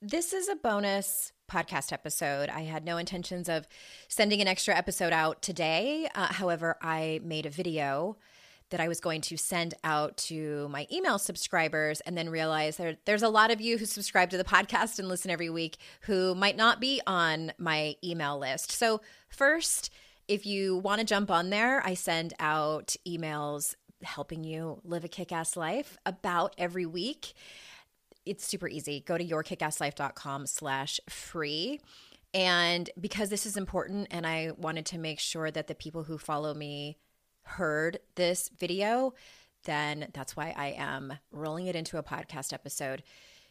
This 0.00 0.32
is 0.32 0.48
a 0.48 0.54
bonus 0.54 1.32
podcast 1.50 1.92
episode. 1.92 2.50
I 2.50 2.60
had 2.60 2.84
no 2.84 2.98
intentions 2.98 3.48
of 3.48 3.66
sending 4.06 4.40
an 4.40 4.46
extra 4.46 4.72
episode 4.76 5.12
out 5.12 5.42
today. 5.42 6.08
Uh, 6.14 6.32
however, 6.32 6.76
I 6.80 7.18
made 7.24 7.46
a 7.46 7.50
video 7.50 8.16
that 8.70 8.78
I 8.78 8.86
was 8.86 9.00
going 9.00 9.22
to 9.22 9.36
send 9.36 9.74
out 9.82 10.16
to 10.18 10.68
my 10.68 10.86
email 10.92 11.18
subscribers 11.18 12.00
and 12.02 12.16
then 12.16 12.30
realized 12.30 12.78
there, 12.78 12.96
there's 13.06 13.24
a 13.24 13.28
lot 13.28 13.50
of 13.50 13.60
you 13.60 13.76
who 13.76 13.86
subscribe 13.86 14.30
to 14.30 14.36
the 14.36 14.44
podcast 14.44 15.00
and 15.00 15.08
listen 15.08 15.32
every 15.32 15.50
week 15.50 15.78
who 16.02 16.32
might 16.36 16.56
not 16.56 16.78
be 16.78 17.02
on 17.04 17.50
my 17.58 17.96
email 18.04 18.38
list. 18.38 18.70
So, 18.70 19.00
first, 19.28 19.90
if 20.28 20.46
you 20.46 20.76
want 20.76 21.00
to 21.00 21.04
jump 21.04 21.28
on 21.28 21.50
there, 21.50 21.84
I 21.84 21.94
send 21.94 22.34
out 22.38 22.94
emails 23.04 23.74
helping 24.04 24.44
you 24.44 24.80
live 24.84 25.04
a 25.04 25.08
kick 25.08 25.32
ass 25.32 25.56
life 25.56 25.96
about 26.06 26.54
every 26.56 26.86
week 26.86 27.34
it's 28.28 28.46
super 28.46 28.68
easy. 28.68 29.00
Go 29.00 29.18
to 29.18 29.24
yourkickasslife.com 29.24 30.46
slash 30.46 31.00
free. 31.08 31.80
And 32.34 32.90
because 33.00 33.30
this 33.30 33.46
is 33.46 33.56
important 33.56 34.08
and 34.10 34.26
I 34.26 34.52
wanted 34.56 34.86
to 34.86 34.98
make 34.98 35.18
sure 35.18 35.50
that 35.50 35.66
the 35.66 35.74
people 35.74 36.04
who 36.04 36.18
follow 36.18 36.52
me 36.52 36.98
heard 37.42 37.98
this 38.16 38.50
video, 38.58 39.14
then 39.64 40.08
that's 40.12 40.36
why 40.36 40.54
I 40.56 40.74
am 40.76 41.14
rolling 41.32 41.66
it 41.66 41.76
into 41.76 41.98
a 41.98 42.02
podcast 42.02 42.52
episode. 42.52 43.02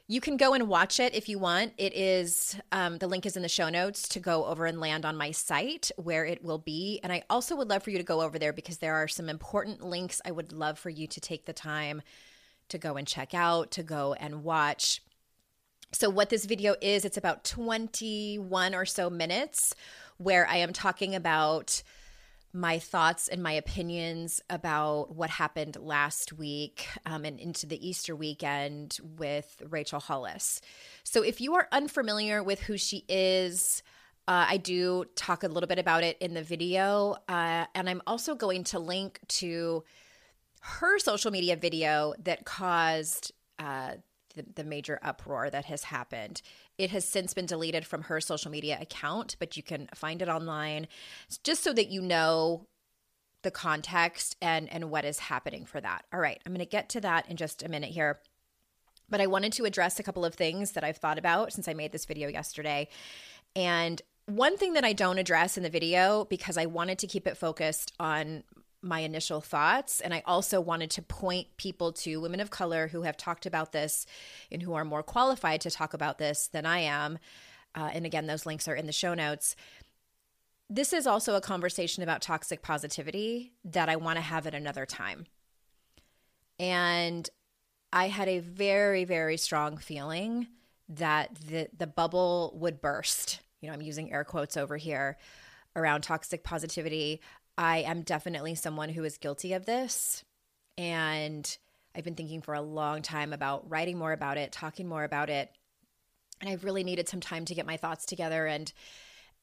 You 0.09 0.21
can 0.21 0.37
go 0.37 0.53
and 0.53 0.69
watch 0.69 1.01
it 1.01 1.13
if 1.15 1.27
you 1.27 1.37
want. 1.37 1.73
It 1.77 1.93
is, 1.93 2.57
um, 2.71 2.97
the 2.99 3.07
link 3.07 3.25
is 3.25 3.35
in 3.35 3.41
the 3.41 3.49
show 3.49 3.67
notes 3.67 4.07
to 4.09 4.21
go 4.21 4.45
over 4.45 4.65
and 4.65 4.79
land 4.79 5.05
on 5.05 5.17
my 5.17 5.31
site 5.31 5.91
where 5.97 6.23
it 6.25 6.43
will 6.43 6.59
be. 6.59 7.01
And 7.03 7.11
I 7.11 7.23
also 7.29 7.57
would 7.57 7.67
love 7.67 7.83
for 7.83 7.89
you 7.89 7.97
to 7.97 8.05
go 8.05 8.21
over 8.21 8.39
there 8.39 8.53
because 8.53 8.77
there 8.77 8.95
are 8.95 9.09
some 9.09 9.27
important 9.27 9.83
links 9.83 10.21
I 10.23 10.31
would 10.31 10.53
love 10.53 10.79
for 10.79 10.89
you 10.89 11.07
to 11.07 11.19
take 11.19 11.45
the 11.45 11.51
time 11.51 12.03
to 12.69 12.77
go 12.77 12.95
and 12.95 13.07
check 13.07 13.33
out, 13.33 13.71
to 13.71 13.83
go 13.83 14.13
and 14.13 14.43
watch. 14.43 15.01
So, 15.93 16.09
what 16.09 16.29
this 16.29 16.45
video 16.45 16.75
is, 16.81 17.05
it's 17.05 17.17
about 17.17 17.43
21 17.43 18.75
or 18.75 18.85
so 18.85 19.09
minutes 19.09 19.73
where 20.17 20.47
I 20.47 20.57
am 20.57 20.73
talking 20.73 21.15
about 21.15 21.81
my 22.53 22.79
thoughts 22.79 23.27
and 23.27 23.43
my 23.43 23.51
opinions 23.51 24.41
about 24.49 25.15
what 25.15 25.29
happened 25.29 25.77
last 25.79 26.33
week 26.33 26.87
um, 27.05 27.23
and 27.23 27.39
into 27.39 27.67
the 27.67 27.87
Easter 27.87 28.15
weekend 28.15 28.97
with 29.17 29.61
Rachel 29.69 29.99
Hollis. 29.99 30.61
So, 31.03 31.23
if 31.23 31.39
you 31.39 31.55
are 31.55 31.67
unfamiliar 31.71 32.43
with 32.43 32.61
who 32.61 32.77
she 32.77 33.05
is, 33.07 33.81
uh, 34.27 34.45
I 34.49 34.57
do 34.57 35.05
talk 35.15 35.43
a 35.43 35.47
little 35.47 35.67
bit 35.67 35.79
about 35.79 36.03
it 36.03 36.17
in 36.19 36.33
the 36.33 36.43
video. 36.43 37.15
Uh, 37.29 37.65
and 37.73 37.89
I'm 37.89 38.01
also 38.05 38.35
going 38.35 38.65
to 38.65 38.79
link 38.79 39.19
to 39.29 39.85
her 40.61 40.99
social 40.99 41.31
media 41.31 41.55
video 41.55 42.13
that 42.23 42.45
caused 42.45 43.31
uh, 43.59 43.93
the, 44.35 44.45
the 44.55 44.63
major 44.63 44.99
uproar 45.01 45.49
that 45.49 45.65
has 45.65 45.83
happened. 45.83 46.41
It 46.77 46.91
has 46.91 47.05
since 47.05 47.33
been 47.33 47.45
deleted 47.45 47.85
from 47.85 48.03
her 48.03 48.21
social 48.21 48.51
media 48.51 48.77
account, 48.79 49.35
but 49.39 49.57
you 49.57 49.63
can 49.63 49.89
find 49.93 50.21
it 50.21 50.29
online 50.29 50.87
just 51.43 51.63
so 51.63 51.73
that 51.73 51.89
you 51.89 52.01
know 52.01 52.67
the 53.43 53.51
context 53.51 54.35
and 54.41 54.71
and 54.71 54.89
what 54.89 55.05
is 55.05 55.19
happening 55.19 55.65
for 55.65 55.79
that. 55.81 56.05
All 56.13 56.19
right, 56.19 56.39
I'm 56.45 56.53
going 56.53 56.59
to 56.59 56.69
get 56.69 56.89
to 56.89 57.01
that 57.01 57.29
in 57.29 57.37
just 57.37 57.63
a 57.63 57.69
minute 57.69 57.91
here. 57.91 58.19
But 59.09 59.21
I 59.21 59.27
wanted 59.27 59.53
to 59.53 59.65
address 59.65 59.99
a 59.99 60.03
couple 60.03 60.25
of 60.25 60.35
things 60.35 60.73
that 60.73 60.83
I've 60.83 60.97
thought 60.97 61.17
about 61.17 61.53
since 61.53 61.67
I 61.67 61.73
made 61.73 61.91
this 61.91 62.05
video 62.05 62.27
yesterday. 62.27 62.89
And 63.55 64.01
one 64.25 64.57
thing 64.57 64.73
that 64.73 64.83
I 64.83 64.91
don't 64.91 65.17
address 65.17 65.55
in 65.55 65.63
the 65.63 65.69
video 65.69 66.25
because 66.25 66.57
I 66.57 66.65
wanted 66.65 66.99
to 66.99 67.07
keep 67.07 67.25
it 67.25 67.37
focused 67.37 67.93
on 67.99 68.43
my 68.81 68.99
initial 68.99 69.41
thoughts. 69.41 70.01
And 70.01 70.13
I 70.13 70.23
also 70.25 70.61
wanted 70.61 70.91
to 70.91 71.01
point 71.01 71.47
people 71.57 71.91
to 71.93 72.21
women 72.21 72.39
of 72.39 72.49
color 72.49 72.87
who 72.87 73.01
have 73.03 73.17
talked 73.17 73.45
about 73.45 73.71
this 73.71 74.05
and 74.51 74.61
who 74.61 74.73
are 74.73 74.85
more 74.85 75.03
qualified 75.03 75.61
to 75.61 75.71
talk 75.71 75.93
about 75.93 76.17
this 76.17 76.47
than 76.47 76.65
I 76.65 76.79
am. 76.79 77.19
Uh, 77.75 77.89
and 77.93 78.05
again, 78.05 78.27
those 78.27 78.45
links 78.45 78.67
are 78.67 78.75
in 78.75 78.85
the 78.85 78.91
show 78.91 79.13
notes. 79.13 79.55
This 80.69 80.93
is 80.93 81.07
also 81.07 81.35
a 81.35 81.41
conversation 81.41 82.03
about 82.03 82.21
toxic 82.21 82.61
positivity 82.61 83.53
that 83.63 83.89
I 83.89 83.95
want 83.95 84.17
to 84.17 84.21
have 84.21 84.47
at 84.47 84.53
another 84.53 84.85
time. 84.85 85.25
And 86.59 87.29
I 87.93 88.07
had 88.07 88.27
a 88.27 88.39
very, 88.39 89.05
very 89.05 89.37
strong 89.37 89.77
feeling 89.77 90.47
that 90.89 91.35
the, 91.35 91.67
the 91.77 91.87
bubble 91.87 92.53
would 92.55 92.81
burst. 92.81 93.41
You 93.61 93.67
know, 93.67 93.73
I'm 93.73 93.81
using 93.81 94.11
air 94.11 94.23
quotes 94.23 94.57
over 94.57 94.77
here 94.77 95.17
around 95.75 96.01
toxic 96.01 96.43
positivity. 96.43 97.21
I 97.57 97.79
am 97.79 98.01
definitely 98.01 98.55
someone 98.55 98.89
who 98.89 99.03
is 99.03 99.17
guilty 99.17 99.53
of 99.53 99.65
this. 99.65 100.23
And 100.77 101.57
I've 101.95 102.03
been 102.03 102.15
thinking 102.15 102.41
for 102.41 102.53
a 102.53 102.61
long 102.61 103.01
time 103.01 103.33
about 103.33 103.69
writing 103.69 103.97
more 103.97 104.11
about 104.11 104.37
it, 104.37 104.51
talking 104.51 104.87
more 104.87 105.03
about 105.03 105.29
it. 105.29 105.51
And 106.39 106.49
I've 106.49 106.63
really 106.63 106.83
needed 106.83 107.09
some 107.09 107.19
time 107.19 107.45
to 107.45 107.55
get 107.55 107.65
my 107.65 107.77
thoughts 107.77 108.05
together 108.05 108.45
and 108.45 108.71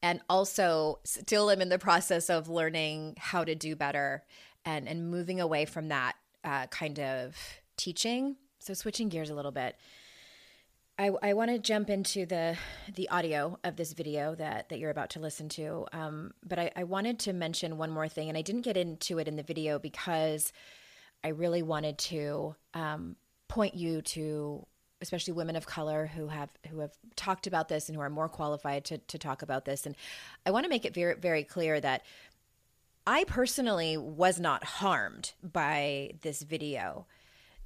and 0.01 0.21
also 0.29 0.99
still 1.03 1.49
am 1.49 1.61
in 1.61 1.69
the 1.69 1.79
process 1.79 2.29
of 2.29 2.47
learning 2.47 3.15
how 3.17 3.43
to 3.43 3.55
do 3.55 3.75
better 3.75 4.23
and 4.63 4.87
and 4.87 5.09
moving 5.09 5.41
away 5.41 5.65
from 5.65 5.89
that 5.89 6.15
uh, 6.43 6.67
kind 6.67 6.99
of 6.99 7.35
teaching. 7.75 8.37
So 8.59 8.73
switching 8.73 9.09
gears 9.09 9.29
a 9.29 9.35
little 9.35 9.51
bit. 9.51 9.75
I, 10.97 11.11
I 11.21 11.33
want 11.33 11.51
to 11.51 11.59
jump 11.59 11.89
into 11.89 12.25
the 12.25 12.57
the 12.93 13.09
audio 13.09 13.59
of 13.63 13.75
this 13.75 13.91
video 13.91 14.33
that 14.35 14.69
that 14.69 14.79
you're 14.79 14.91
about 14.91 15.09
to 15.11 15.19
listen 15.19 15.49
to, 15.49 15.85
um, 15.91 16.33
but 16.47 16.57
I, 16.57 16.71
I 16.75 16.83
wanted 16.85 17.19
to 17.19 17.33
mention 17.33 17.77
one 17.77 17.91
more 17.91 18.07
thing, 18.07 18.29
and 18.29 18.37
I 18.37 18.41
didn't 18.41 18.61
get 18.61 18.77
into 18.77 19.19
it 19.19 19.27
in 19.27 19.35
the 19.35 19.43
video 19.43 19.77
because 19.77 20.53
I 21.23 21.29
really 21.29 21.61
wanted 21.61 21.97
to 21.97 22.55
um, 22.73 23.17
point 23.49 23.75
you 23.75 24.01
to, 24.03 24.65
especially 25.01 25.33
women 25.33 25.57
of 25.57 25.65
color 25.65 26.07
who 26.15 26.27
have 26.27 26.49
who 26.69 26.79
have 26.79 26.93
talked 27.17 27.45
about 27.45 27.67
this 27.67 27.89
and 27.89 27.95
who 27.97 28.01
are 28.01 28.09
more 28.09 28.29
qualified 28.29 28.85
to 28.85 28.97
to 28.97 29.17
talk 29.17 29.41
about 29.41 29.65
this, 29.65 29.85
and 29.85 29.95
I 30.45 30.51
want 30.51 30.63
to 30.63 30.69
make 30.69 30.85
it 30.85 30.93
very 30.93 31.15
very 31.15 31.43
clear 31.43 31.77
that 31.81 32.03
I 33.05 33.25
personally 33.25 33.97
was 33.97 34.39
not 34.39 34.63
harmed 34.63 35.33
by 35.43 36.11
this 36.21 36.41
video. 36.41 37.05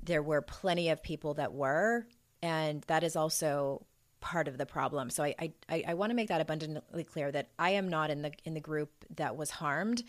There 0.01 0.23
were 0.23 0.41
plenty 0.41 0.89
of 0.89 1.03
people 1.03 1.35
that 1.35 1.53
were, 1.53 2.07
and 2.41 2.83
that 2.87 3.03
is 3.03 3.15
also 3.15 3.85
part 4.21 4.47
of 4.47 4.57
the 4.57 4.65
problem. 4.65 5.09
So 5.09 5.23
I 5.23 5.35
I, 5.69 5.83
I 5.87 5.93
want 5.93 6.11
to 6.11 6.15
make 6.15 6.29
that 6.29 6.41
abundantly 6.41 7.03
clear 7.03 7.31
that 7.31 7.49
I 7.57 7.71
am 7.71 7.87
not 7.87 8.09
in 8.09 8.21
the 8.21 8.31
in 8.43 8.53
the 8.53 8.59
group 8.59 8.91
that 9.15 9.35
was 9.35 9.49
harmed. 9.49 10.03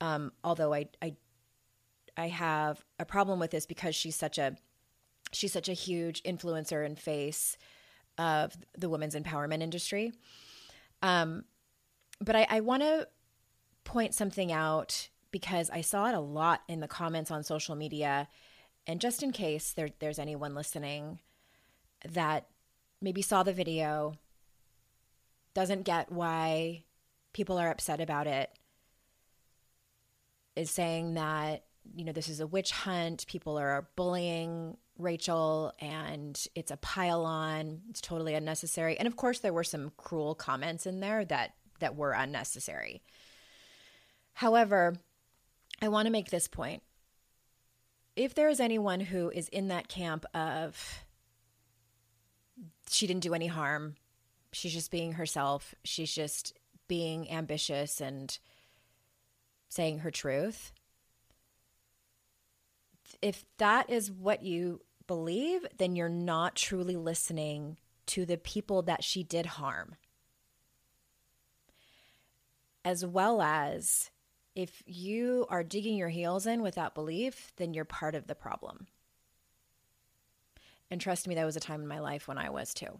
Um, 0.00 0.32
although 0.44 0.74
I 0.74 0.88
I 1.00 1.14
I 2.16 2.28
have 2.28 2.84
a 2.98 3.04
problem 3.04 3.38
with 3.38 3.50
this 3.50 3.66
because 3.66 3.94
she's 3.94 4.16
such 4.16 4.38
a 4.38 4.56
she's 5.32 5.52
such 5.52 5.68
a 5.68 5.74
huge 5.74 6.22
influencer 6.22 6.84
and 6.84 6.98
face 6.98 7.56
of 8.18 8.56
the 8.76 8.88
women's 8.88 9.14
empowerment 9.14 9.62
industry. 9.62 10.12
Um, 11.02 11.44
but 12.20 12.34
I, 12.34 12.46
I 12.48 12.60
want 12.60 12.82
to 12.82 13.08
point 13.84 14.14
something 14.14 14.50
out 14.52 15.10
because 15.30 15.68
I 15.70 15.82
saw 15.82 16.08
it 16.08 16.14
a 16.14 16.20
lot 16.20 16.62
in 16.68 16.80
the 16.80 16.88
comments 16.88 17.30
on 17.30 17.42
social 17.42 17.76
media. 17.76 18.28
And 18.86 19.00
just 19.00 19.22
in 19.22 19.32
case 19.32 19.72
there, 19.72 19.90
there's 19.98 20.18
anyone 20.18 20.54
listening 20.54 21.18
that 22.08 22.48
maybe 23.00 23.22
saw 23.22 23.42
the 23.42 23.52
video, 23.52 24.14
doesn't 25.54 25.82
get 25.82 26.12
why 26.12 26.84
people 27.32 27.58
are 27.58 27.70
upset 27.70 28.00
about 28.00 28.26
it, 28.26 28.50
is 30.54 30.70
saying 30.70 31.14
that, 31.14 31.64
you 31.94 32.04
know, 32.04 32.12
this 32.12 32.28
is 32.28 32.40
a 32.40 32.46
witch 32.46 32.72
hunt, 32.72 33.26
people 33.26 33.58
are 33.58 33.88
bullying 33.96 34.76
Rachel 34.98 35.72
and 35.78 36.42
it's 36.54 36.70
a 36.70 36.76
pile 36.78 37.24
on, 37.24 37.82
it's 37.90 38.00
totally 38.00 38.34
unnecessary. 38.34 38.98
And 38.98 39.06
of 39.06 39.16
course 39.16 39.40
there 39.40 39.52
were 39.52 39.64
some 39.64 39.92
cruel 39.96 40.34
comments 40.34 40.86
in 40.86 41.00
there 41.00 41.24
that 41.26 41.52
that 41.80 41.94
were 41.94 42.12
unnecessary. 42.12 43.02
However, 44.32 44.94
I 45.82 45.88
want 45.88 46.06
to 46.06 46.12
make 46.12 46.30
this 46.30 46.48
point. 46.48 46.82
If 48.14 48.34
there 48.34 48.48
is 48.48 48.60
anyone 48.60 49.00
who 49.00 49.30
is 49.30 49.48
in 49.48 49.68
that 49.68 49.88
camp 49.88 50.24
of 50.34 51.04
she 52.88 53.06
didn't 53.06 53.22
do 53.22 53.34
any 53.34 53.46
harm, 53.46 53.96
she's 54.52 54.72
just 54.72 54.90
being 54.90 55.12
herself, 55.12 55.74
she's 55.84 56.12
just 56.12 56.54
being 56.88 57.30
ambitious 57.30 58.00
and 58.00 58.38
saying 59.68 60.00
her 60.00 60.10
truth. 60.10 60.72
If 63.20 63.44
that 63.58 63.90
is 63.90 64.10
what 64.10 64.42
you 64.42 64.80
believe, 65.06 65.66
then 65.78 65.96
you're 65.96 66.08
not 66.08 66.54
truly 66.54 66.96
listening 66.96 67.76
to 68.06 68.24
the 68.24 68.36
people 68.36 68.82
that 68.82 69.04
she 69.04 69.22
did 69.22 69.46
harm. 69.46 69.96
As 72.84 73.04
well 73.04 73.42
as 73.42 74.10
if 74.54 74.82
you 74.86 75.46
are 75.50 75.64
digging 75.64 75.96
your 75.96 76.08
heels 76.08 76.46
in 76.46 76.62
without 76.62 76.94
belief, 76.94 77.52
then 77.56 77.74
you're 77.74 77.84
part 77.84 78.14
of 78.14 78.26
the 78.26 78.34
problem. 78.34 78.86
And 80.90 81.00
trust 81.00 81.26
me, 81.26 81.34
that 81.34 81.44
was 81.44 81.56
a 81.56 81.60
time 81.60 81.80
in 81.80 81.88
my 81.88 81.98
life 81.98 82.28
when 82.28 82.38
I 82.38 82.50
was 82.50 82.72
too. 82.72 82.98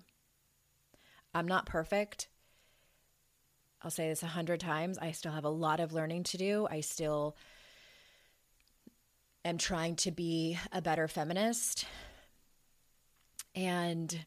I'm 1.34 1.46
not 1.46 1.66
perfect. 1.66 2.28
I'll 3.82 3.90
say 3.90 4.08
this 4.08 4.22
a 4.22 4.26
hundred 4.26 4.60
times. 4.60 4.98
I 4.98 5.12
still 5.12 5.32
have 5.32 5.44
a 5.44 5.50
lot 5.50 5.80
of 5.80 5.92
learning 5.92 6.24
to 6.24 6.38
do. 6.38 6.66
I 6.70 6.80
still 6.80 7.36
am 9.44 9.58
trying 9.58 9.96
to 9.96 10.10
be 10.10 10.58
a 10.72 10.82
better 10.82 11.06
feminist. 11.06 11.84
And 13.54 14.26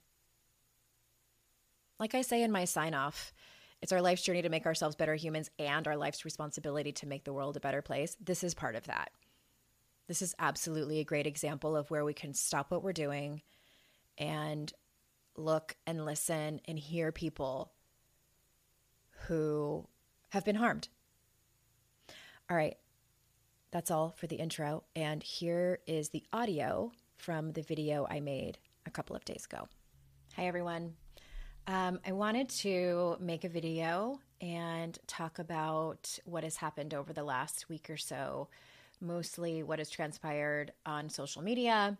like 2.00 2.16
I 2.16 2.22
say 2.22 2.42
in 2.44 2.52
my 2.52 2.66
sign 2.66 2.94
off, 2.94 3.34
it's 3.82 3.92
our 3.92 4.02
life's 4.02 4.24
journey 4.24 4.42
to 4.42 4.50
make 4.50 4.66
ourselves 4.66 4.96
better 4.96 5.16
humans 5.16 5.50
and 5.60 5.88
our 5.88 5.98
life's 5.98 6.26
responsibility 6.26 6.92
to 6.94 7.08
make 7.08 7.24
the 7.24 7.34
world 7.34 7.58
a 7.58 7.62
better 7.62 7.82
place. 7.82 8.16
This 8.22 8.44
is 8.44 8.54
part 8.54 8.76
of 8.76 8.86
that. 8.86 9.12
This 10.10 10.24
is 10.24 10.34
absolutely 10.40 10.98
a 10.98 11.04
great 11.04 11.28
example 11.28 11.76
of 11.76 11.92
where 11.92 12.04
we 12.04 12.16
can 12.16 12.34
stop 12.34 12.72
what 12.72 12.82
we're 12.82 12.94
doing 12.94 13.44
and 14.18 14.74
look 15.38 15.76
and 15.86 16.04
listen 16.04 16.62
and 16.66 16.80
hear 16.80 17.12
people 17.12 17.74
who 19.28 19.88
have 20.30 20.44
been 20.44 20.56
harmed. 20.56 20.88
All 22.50 22.58
right, 22.58 22.76
that's 23.70 23.92
all 23.92 24.16
for 24.18 24.26
the 24.26 24.38
intro. 24.38 24.84
And 24.96 25.22
here 25.22 25.78
is 25.86 26.10
the 26.10 26.24
audio 26.34 26.92
from 27.18 27.52
the 27.52 27.62
video 27.62 28.08
I 28.10 28.20
made 28.20 28.58
a 28.88 28.90
couple 28.90 29.16
of 29.16 29.24
days 29.26 29.46
ago. 29.46 29.68
Hi, 30.36 30.48
everyone. 30.48 30.96
Um, 31.68 32.00
I 32.04 32.14
wanted 32.14 32.50
to 32.50 33.16
make 33.20 33.44
a 33.44 33.50
video 33.50 34.20
and 34.42 34.98
talk 35.06 35.38
about 35.38 36.18
what 36.26 36.44
has 36.44 36.56
happened 36.56 36.96
over 36.96 37.14
the 37.14 37.24
last 37.24 37.70
week 37.70 37.92
or 37.92 37.98
so, 37.98 38.48
mostly 39.02 39.64
what 39.64 39.80
has 39.80 39.90
transpired 39.90 40.72
on 40.86 41.10
social 41.10 41.42
media 41.42 41.98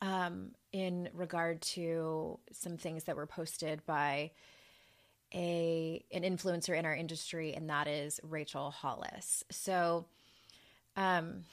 um, 0.00 0.52
in 0.72 1.08
regard 1.12 1.60
to 1.60 2.38
some 2.52 2.76
things 2.76 3.04
that 3.04 3.16
were 3.16 3.26
posted 3.26 3.84
by 3.86 4.30
a 5.34 6.04
an 6.12 6.22
influencer 6.22 6.76
in 6.76 6.84
our 6.84 6.94
industry, 6.94 7.54
and 7.54 7.70
that 7.70 7.88
is 7.88 8.20
Rachel 8.22 8.70
Hollis. 8.70 9.44
So, 9.50 10.04
um, 10.96 11.44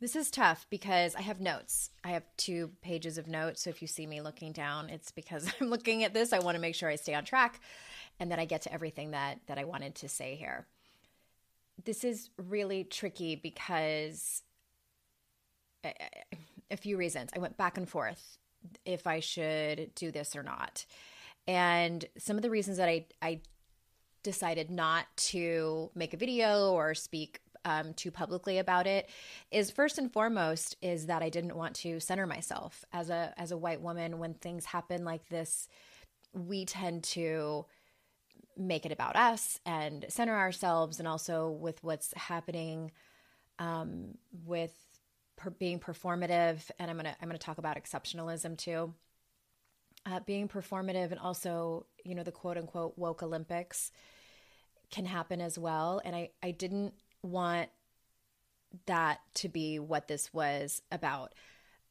this 0.00 0.16
is 0.16 0.30
tough 0.30 0.66
because 0.70 1.14
I 1.14 1.20
have 1.20 1.40
notes. 1.40 1.90
I 2.02 2.10
have 2.10 2.22
two 2.36 2.70
pages 2.80 3.18
of 3.18 3.28
notes. 3.28 3.62
So 3.62 3.70
if 3.70 3.82
you 3.82 3.88
see 3.88 4.06
me 4.06 4.22
looking 4.22 4.52
down, 4.52 4.88
it's 4.88 5.10
because 5.10 5.52
I'm 5.60 5.68
looking 5.68 6.04
at 6.04 6.14
this. 6.14 6.32
I 6.32 6.38
want 6.38 6.54
to 6.54 6.60
make 6.60 6.74
sure 6.74 6.88
I 6.88 6.96
stay 6.96 7.14
on 7.14 7.24
track 7.24 7.60
and 8.18 8.30
that 8.30 8.38
I 8.38 8.46
get 8.46 8.62
to 8.62 8.72
everything 8.72 9.10
that 9.10 9.40
that 9.46 9.58
I 9.58 9.64
wanted 9.64 9.94
to 9.96 10.08
say 10.08 10.36
here. 10.36 10.66
This 11.84 12.04
is 12.04 12.30
really 12.36 12.84
tricky 12.84 13.36
because 13.36 14.42
a 15.84 16.76
few 16.76 16.96
reasons. 16.96 17.30
I 17.34 17.38
went 17.38 17.56
back 17.56 17.76
and 17.76 17.88
forth 17.88 18.38
if 18.84 19.06
I 19.06 19.20
should 19.20 19.94
do 19.94 20.10
this 20.10 20.36
or 20.36 20.42
not. 20.42 20.84
And 21.46 22.04
some 22.18 22.36
of 22.36 22.42
the 22.42 22.50
reasons 22.50 22.76
that 22.76 22.88
I 22.88 23.06
I 23.22 23.40
decided 24.22 24.70
not 24.70 25.06
to 25.16 25.90
make 25.94 26.12
a 26.12 26.18
video 26.18 26.72
or 26.72 26.94
speak 26.94 27.40
um, 27.64 27.94
too 27.94 28.10
publicly 28.10 28.58
about 28.58 28.86
it 28.86 29.08
is 29.50 29.70
first 29.70 29.98
and 29.98 30.12
foremost 30.12 30.76
is 30.82 31.06
that 31.06 31.22
I 31.22 31.28
didn't 31.28 31.56
want 31.56 31.74
to 31.76 32.00
center 32.00 32.26
myself 32.26 32.84
as 32.92 33.10
a 33.10 33.32
as 33.36 33.52
a 33.52 33.58
white 33.58 33.80
woman 33.80 34.18
when 34.18 34.34
things 34.34 34.66
happen 34.66 35.04
like 35.04 35.28
this. 35.28 35.68
We 36.32 36.64
tend 36.64 37.04
to 37.04 37.66
make 38.56 38.86
it 38.86 38.92
about 38.92 39.16
us 39.16 39.58
and 39.64 40.04
center 40.08 40.36
ourselves, 40.36 40.98
and 40.98 41.08
also 41.08 41.50
with 41.50 41.82
what's 41.82 42.12
happening 42.14 42.92
um, 43.58 44.16
with 44.44 44.74
per- 45.36 45.50
being 45.50 45.78
performative. 45.78 46.70
And 46.78 46.90
I'm 46.90 46.96
gonna 46.96 47.16
I'm 47.20 47.28
gonna 47.28 47.38
talk 47.38 47.58
about 47.58 47.76
exceptionalism 47.76 48.56
too. 48.56 48.94
Uh, 50.06 50.20
being 50.20 50.48
performative 50.48 51.10
and 51.10 51.20
also 51.20 51.86
you 52.04 52.14
know 52.14 52.22
the 52.22 52.32
quote 52.32 52.56
unquote 52.56 52.96
woke 52.96 53.22
Olympics 53.22 53.92
can 54.90 55.04
happen 55.04 55.40
as 55.40 55.58
well. 55.58 56.00
And 56.04 56.16
I 56.16 56.30
I 56.42 56.50
didn't 56.50 56.94
want 57.22 57.68
that 58.86 59.20
to 59.34 59.48
be 59.48 59.78
what 59.78 60.08
this 60.08 60.32
was 60.32 60.82
about. 60.90 61.34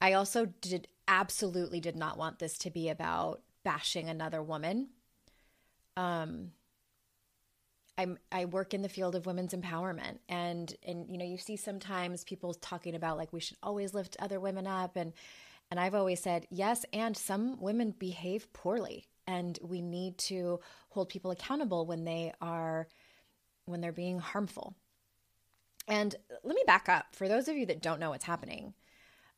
I 0.02 0.14
also 0.14 0.46
did 0.46 0.88
absolutely 1.08 1.80
did 1.80 1.96
not 1.96 2.18
want 2.18 2.40
this 2.40 2.58
to 2.60 2.70
be 2.70 2.90
about 2.90 3.42
bashing 3.64 4.10
another 4.10 4.42
woman. 4.42 4.90
Um 6.00 6.52
I'm 7.98 8.18
I 8.32 8.46
work 8.46 8.74
in 8.74 8.82
the 8.82 8.90
field 8.90 9.16
of 9.16 9.26
women's 9.26 9.54
empowerment 9.54 10.20
and 10.30 10.74
and 10.84 11.10
you 11.10 11.18
know 11.18 11.26
you 11.26 11.38
see 11.38 11.58
sometimes 11.58 12.24
people 12.24 12.54
talking 12.54 12.96
about 12.96 13.18
like 13.18 13.34
we 13.34 13.42
should 13.42 13.58
always 13.62 13.94
lift 13.94 14.16
other 14.20 14.40
women 14.40 14.66
up 14.66 14.96
and 14.96 15.12
and 15.70 15.80
I've 15.80 15.96
always 15.96 16.22
said 16.22 16.48
yes 16.50 16.86
and 16.94 17.16
some 17.16 17.60
women 17.60 17.92
behave 17.92 18.52
poorly 18.54 19.08
and 19.28 19.60
we 19.62 19.82
need 19.82 20.18
to 20.18 20.60
hold 20.90 21.10
people 21.10 21.32
accountable 21.32 21.86
when 21.86 22.06
they 22.06 22.34
are 22.42 22.88
when 23.66 23.82
they're 23.82 23.92
being 23.92 24.20
harmful. 24.20 24.76
And 25.88 26.16
let 26.44 26.56
me 26.56 26.64
back 26.66 26.88
up. 26.88 27.16
For 27.16 27.28
those 27.28 27.48
of 27.48 27.56
you 27.56 27.66
that 27.68 27.82
don't 27.82 28.00
know 28.00 28.12
what's 28.12 28.26
happening, 28.26 28.74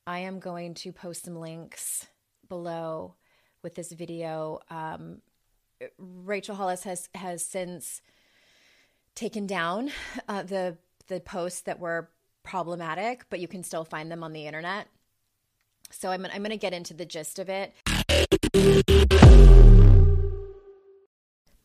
I 0.06 0.20
am 0.20 0.40
going 0.40 0.74
to 0.76 0.92
post 0.92 1.26
some 1.26 1.36
links 1.36 2.08
below 2.48 3.16
with 3.64 3.76
this 3.76 3.92
video. 3.92 4.60
Um, 4.70 5.22
Rachel 5.98 6.56
Hollis 6.56 6.84
has 6.84 7.10
has 7.16 7.46
since 7.46 8.02
taken 9.16 9.48
down 9.48 9.92
uh, 10.28 10.44
the 10.44 10.78
the 11.08 11.20
posts 11.20 11.62
that 11.62 11.80
were 11.80 12.10
problematic, 12.44 13.26
but 13.30 13.40
you 13.40 13.48
can 13.48 13.64
still 13.64 13.84
find 13.84 14.12
them 14.12 14.24
on 14.24 14.34
the 14.34 14.48
internet. 14.48 14.88
So 15.90 16.10
I'm 16.12 16.26
I'm 16.26 16.40
going 16.40 16.52
to 16.52 16.58
get 16.58 16.74
into 16.74 16.94
the 16.94 17.06
gist 17.06 17.40
of 17.40 17.50
it. 17.50 17.74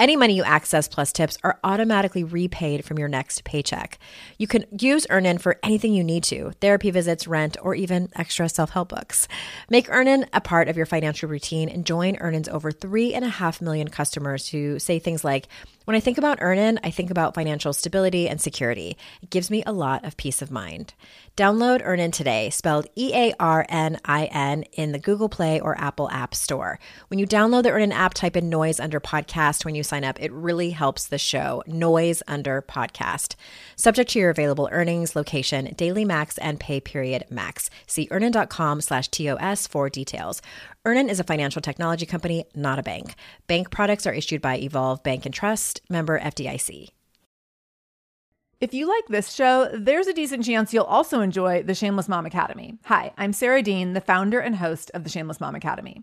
Any 0.00 0.14
money 0.14 0.34
you 0.34 0.44
access 0.44 0.86
plus 0.86 1.12
tips 1.12 1.38
are 1.42 1.58
automatically 1.64 2.22
repaid 2.22 2.84
from 2.84 3.00
your 3.00 3.08
next 3.08 3.42
paycheck. 3.42 3.98
You 4.38 4.46
can 4.46 4.64
use 4.70 5.08
Earnin 5.10 5.38
for 5.38 5.58
anything 5.64 5.92
you 5.92 6.04
need 6.04 6.22
to 6.24 6.52
therapy 6.60 6.92
visits, 6.92 7.26
rent, 7.26 7.56
or 7.60 7.74
even 7.74 8.08
extra 8.14 8.48
self 8.48 8.70
help 8.70 8.90
books. 8.90 9.26
Make 9.68 9.90
Earnin 9.90 10.26
a 10.32 10.40
part 10.40 10.68
of 10.68 10.76
your 10.76 10.86
financial 10.86 11.28
routine 11.28 11.68
and 11.68 11.84
join 11.84 12.14
Earnin's 12.18 12.48
over 12.48 12.70
3.5 12.70 13.60
million 13.60 13.88
customers 13.88 14.48
who 14.48 14.78
say 14.78 15.00
things 15.00 15.24
like, 15.24 15.48
when 15.88 15.96
I 15.96 16.00
think 16.00 16.18
about 16.18 16.42
Earnin, 16.42 16.78
I 16.84 16.90
think 16.90 17.10
about 17.10 17.34
financial 17.34 17.72
stability 17.72 18.28
and 18.28 18.38
security. 18.38 18.98
It 19.22 19.30
gives 19.30 19.50
me 19.50 19.62
a 19.64 19.72
lot 19.72 20.04
of 20.04 20.18
peace 20.18 20.42
of 20.42 20.50
mind. 20.50 20.92
Download 21.34 21.80
Earnin 21.82 22.10
today, 22.10 22.50
spelled 22.50 22.86
E 22.94 23.10
A 23.14 23.32
R 23.40 23.64
N 23.70 23.98
I 24.04 24.26
N, 24.26 24.64
in 24.74 24.92
the 24.92 24.98
Google 24.98 25.30
Play 25.30 25.58
or 25.58 25.80
Apple 25.80 26.10
App 26.10 26.34
Store. 26.34 26.78
When 27.08 27.18
you 27.18 27.26
download 27.26 27.62
the 27.62 27.70
Earnin 27.70 27.92
app, 27.92 28.12
type 28.12 28.36
in 28.36 28.50
noise 28.50 28.78
under 28.78 29.00
podcast 29.00 29.64
when 29.64 29.74
you 29.74 29.82
sign 29.88 30.04
up. 30.04 30.20
It 30.20 30.32
really 30.32 30.70
helps 30.70 31.06
the 31.06 31.18
show. 31.18 31.62
Noise 31.66 32.22
under 32.28 32.62
podcast. 32.62 33.34
Subject 33.76 34.10
to 34.10 34.18
your 34.18 34.30
available 34.30 34.68
earnings, 34.70 35.16
location, 35.16 35.74
daily 35.76 36.04
max, 36.04 36.38
and 36.38 36.60
pay 36.60 36.80
period 36.80 37.24
max. 37.30 37.70
See 37.86 38.08
earnin.com 38.10 38.80
slash 38.80 39.08
TOS 39.08 39.66
for 39.66 39.88
details. 39.88 40.42
Earnin 40.84 41.08
is 41.08 41.20
a 41.20 41.24
financial 41.24 41.60
technology 41.60 42.06
company, 42.06 42.44
not 42.54 42.78
a 42.78 42.82
bank. 42.82 43.14
Bank 43.46 43.70
products 43.70 44.06
are 44.06 44.12
issued 44.12 44.40
by 44.40 44.58
Evolve 44.58 45.02
Bank 45.02 45.26
and 45.26 45.34
Trust, 45.34 45.80
member 45.90 46.20
FDIC. 46.20 46.90
If 48.60 48.74
you 48.74 48.88
like 48.88 49.06
this 49.06 49.32
show, 49.32 49.68
there's 49.72 50.08
a 50.08 50.12
decent 50.12 50.44
chance 50.44 50.74
you'll 50.74 50.82
also 50.82 51.20
enjoy 51.20 51.62
the 51.62 51.76
Shameless 51.76 52.08
Mom 52.08 52.26
Academy. 52.26 52.76
Hi, 52.86 53.12
I'm 53.16 53.32
Sarah 53.32 53.62
Dean, 53.62 53.92
the 53.92 54.00
founder 54.00 54.40
and 54.40 54.56
host 54.56 54.90
of 54.94 55.04
the 55.04 55.10
Shameless 55.10 55.40
Mom 55.40 55.54
Academy. 55.54 56.02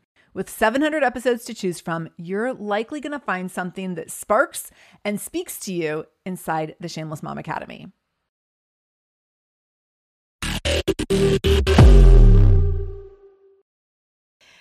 With 0.33 0.49
700 0.49 1.03
episodes 1.03 1.43
to 1.45 1.53
choose 1.53 1.81
from, 1.81 2.07
you're 2.15 2.53
likely 2.53 3.01
going 3.01 3.11
to 3.11 3.19
find 3.19 3.51
something 3.51 3.95
that 3.95 4.09
sparks 4.09 4.71
and 5.03 5.19
speaks 5.19 5.59
to 5.61 5.73
you 5.73 6.05
inside 6.25 6.75
the 6.79 6.87
Shameless 6.87 7.21
Mom 7.21 7.37
Academy. 7.37 7.87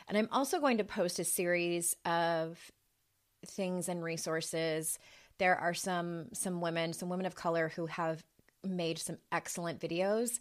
And 0.08 0.18
I'm 0.18 0.28
also 0.32 0.58
going 0.58 0.78
to 0.78 0.84
post 0.84 1.20
a 1.20 1.24
series 1.24 1.94
of 2.04 2.58
things 3.46 3.88
and 3.88 4.02
resources. 4.02 4.98
There 5.38 5.56
are 5.56 5.72
some 5.72 6.26
some 6.32 6.60
women, 6.60 6.92
some 6.92 7.08
women 7.08 7.26
of 7.26 7.36
color 7.36 7.68
who 7.76 7.86
have 7.86 8.24
made 8.66 8.98
some 8.98 9.18
excellent 9.30 9.78
videos 9.78 10.40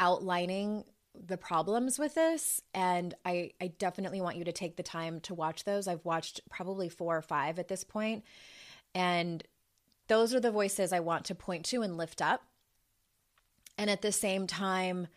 outlining 0.00 0.84
the 1.14 1.36
problems 1.36 1.98
with 1.98 2.14
this 2.14 2.60
and 2.74 3.14
I 3.24 3.52
I 3.60 3.68
definitely 3.68 4.20
want 4.20 4.36
you 4.36 4.44
to 4.44 4.52
take 4.52 4.76
the 4.76 4.82
time 4.82 5.20
to 5.20 5.34
watch 5.34 5.64
those. 5.64 5.86
I've 5.86 6.04
watched 6.04 6.40
probably 6.50 6.88
4 6.88 7.18
or 7.18 7.22
5 7.22 7.58
at 7.58 7.68
this 7.68 7.84
point 7.84 8.24
and 8.94 9.42
those 10.08 10.34
are 10.34 10.40
the 10.40 10.50
voices 10.50 10.92
I 10.92 11.00
want 11.00 11.24
to 11.26 11.34
point 11.34 11.64
to 11.66 11.82
and 11.82 11.96
lift 11.96 12.20
up. 12.20 12.42
And 13.78 13.88
at 13.90 14.02
the 14.02 14.12
same 14.12 14.46
time 14.46 15.08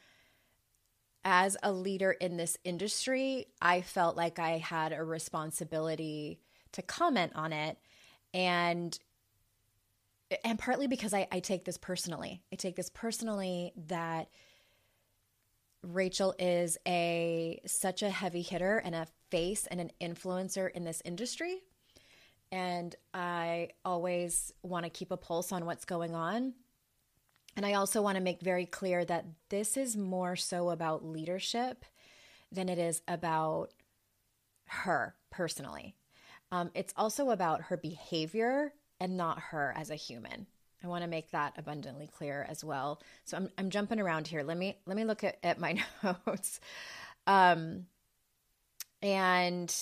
as 1.24 1.58
a 1.62 1.72
leader 1.72 2.12
in 2.12 2.38
this 2.38 2.58
industry, 2.64 3.48
I 3.62 3.82
felt 3.82 4.16
like 4.16 4.40
I 4.40 4.58
had 4.58 4.94
a 4.94 5.04
responsibility 5.04 6.40
to 6.72 6.82
comment 6.82 7.34
on 7.36 7.54
it 7.54 7.78
and 8.34 8.98
and 10.44 10.60
partly 10.60 10.88
because 10.88 11.14
I, 11.14 11.28
I 11.32 11.40
take 11.40 11.64
this 11.64 11.78
personally. 11.78 12.42
I 12.52 12.56
take 12.56 12.76
this 12.76 12.90
personally 12.94 13.72
that 13.88 14.28
Rachel 15.84 16.34
is 16.40 16.78
a 16.88 17.62
such 17.66 18.02
a 18.02 18.10
heavy 18.10 18.42
hitter 18.42 18.78
and 18.78 18.96
a 18.96 19.08
face 19.30 19.68
and 19.68 19.80
an 19.80 19.92
influencer 20.02 20.72
in 20.72 20.84
this 20.84 21.02
industry. 21.06 21.62
And 22.52 22.96
I 23.14 23.70
always 23.84 24.54
want 24.64 24.86
to 24.86 24.90
keep 24.90 25.12
a 25.12 25.18
pulse 25.18 25.52
on 25.52 25.66
what's 25.66 25.86
going 25.86 26.16
on. 26.16 26.54
And 27.56 27.66
I 27.66 27.74
also 27.74 28.02
want 28.02 28.18
to 28.18 28.24
make 28.24 28.42
very 28.42 28.66
clear 28.66 29.04
that 29.06 29.26
this 29.50 29.78
is 29.78 29.98
more 29.98 30.36
so 30.36 30.70
about 30.70 31.04
leadership 31.04 31.86
than 32.52 32.70
it 32.70 32.78
is 32.78 33.02
about 33.08 33.72
her 34.68 35.16
personally. 35.32 35.96
Um, 36.52 36.72
it's 36.74 36.94
also 36.96 37.32
about 37.32 37.64
her 37.64 37.78
behavior 37.78 38.74
and 39.00 39.18
not 39.18 39.40
her 39.40 39.74
as 39.76 39.90
a 39.90 39.96
human. 39.96 40.48
I 40.84 40.88
want 40.88 41.04
to 41.04 41.10
make 41.10 41.32
that 41.32 41.54
abundantly 41.58 42.08
clear 42.08 42.46
as 42.50 42.64
well. 42.64 43.02
So 43.26 43.38
I'm 43.38 43.50
I'm 43.58 43.70
jumping 43.70 44.00
around 44.00 44.28
here. 44.28 44.44
Let 44.44 44.58
me 44.58 44.78
let 44.86 44.96
me 44.96 45.06
look 45.06 45.24
at, 45.24 45.38
at 45.44 45.60
my 45.60 45.84
notes. 46.28 46.60
Um 47.26 47.86
and 49.02 49.74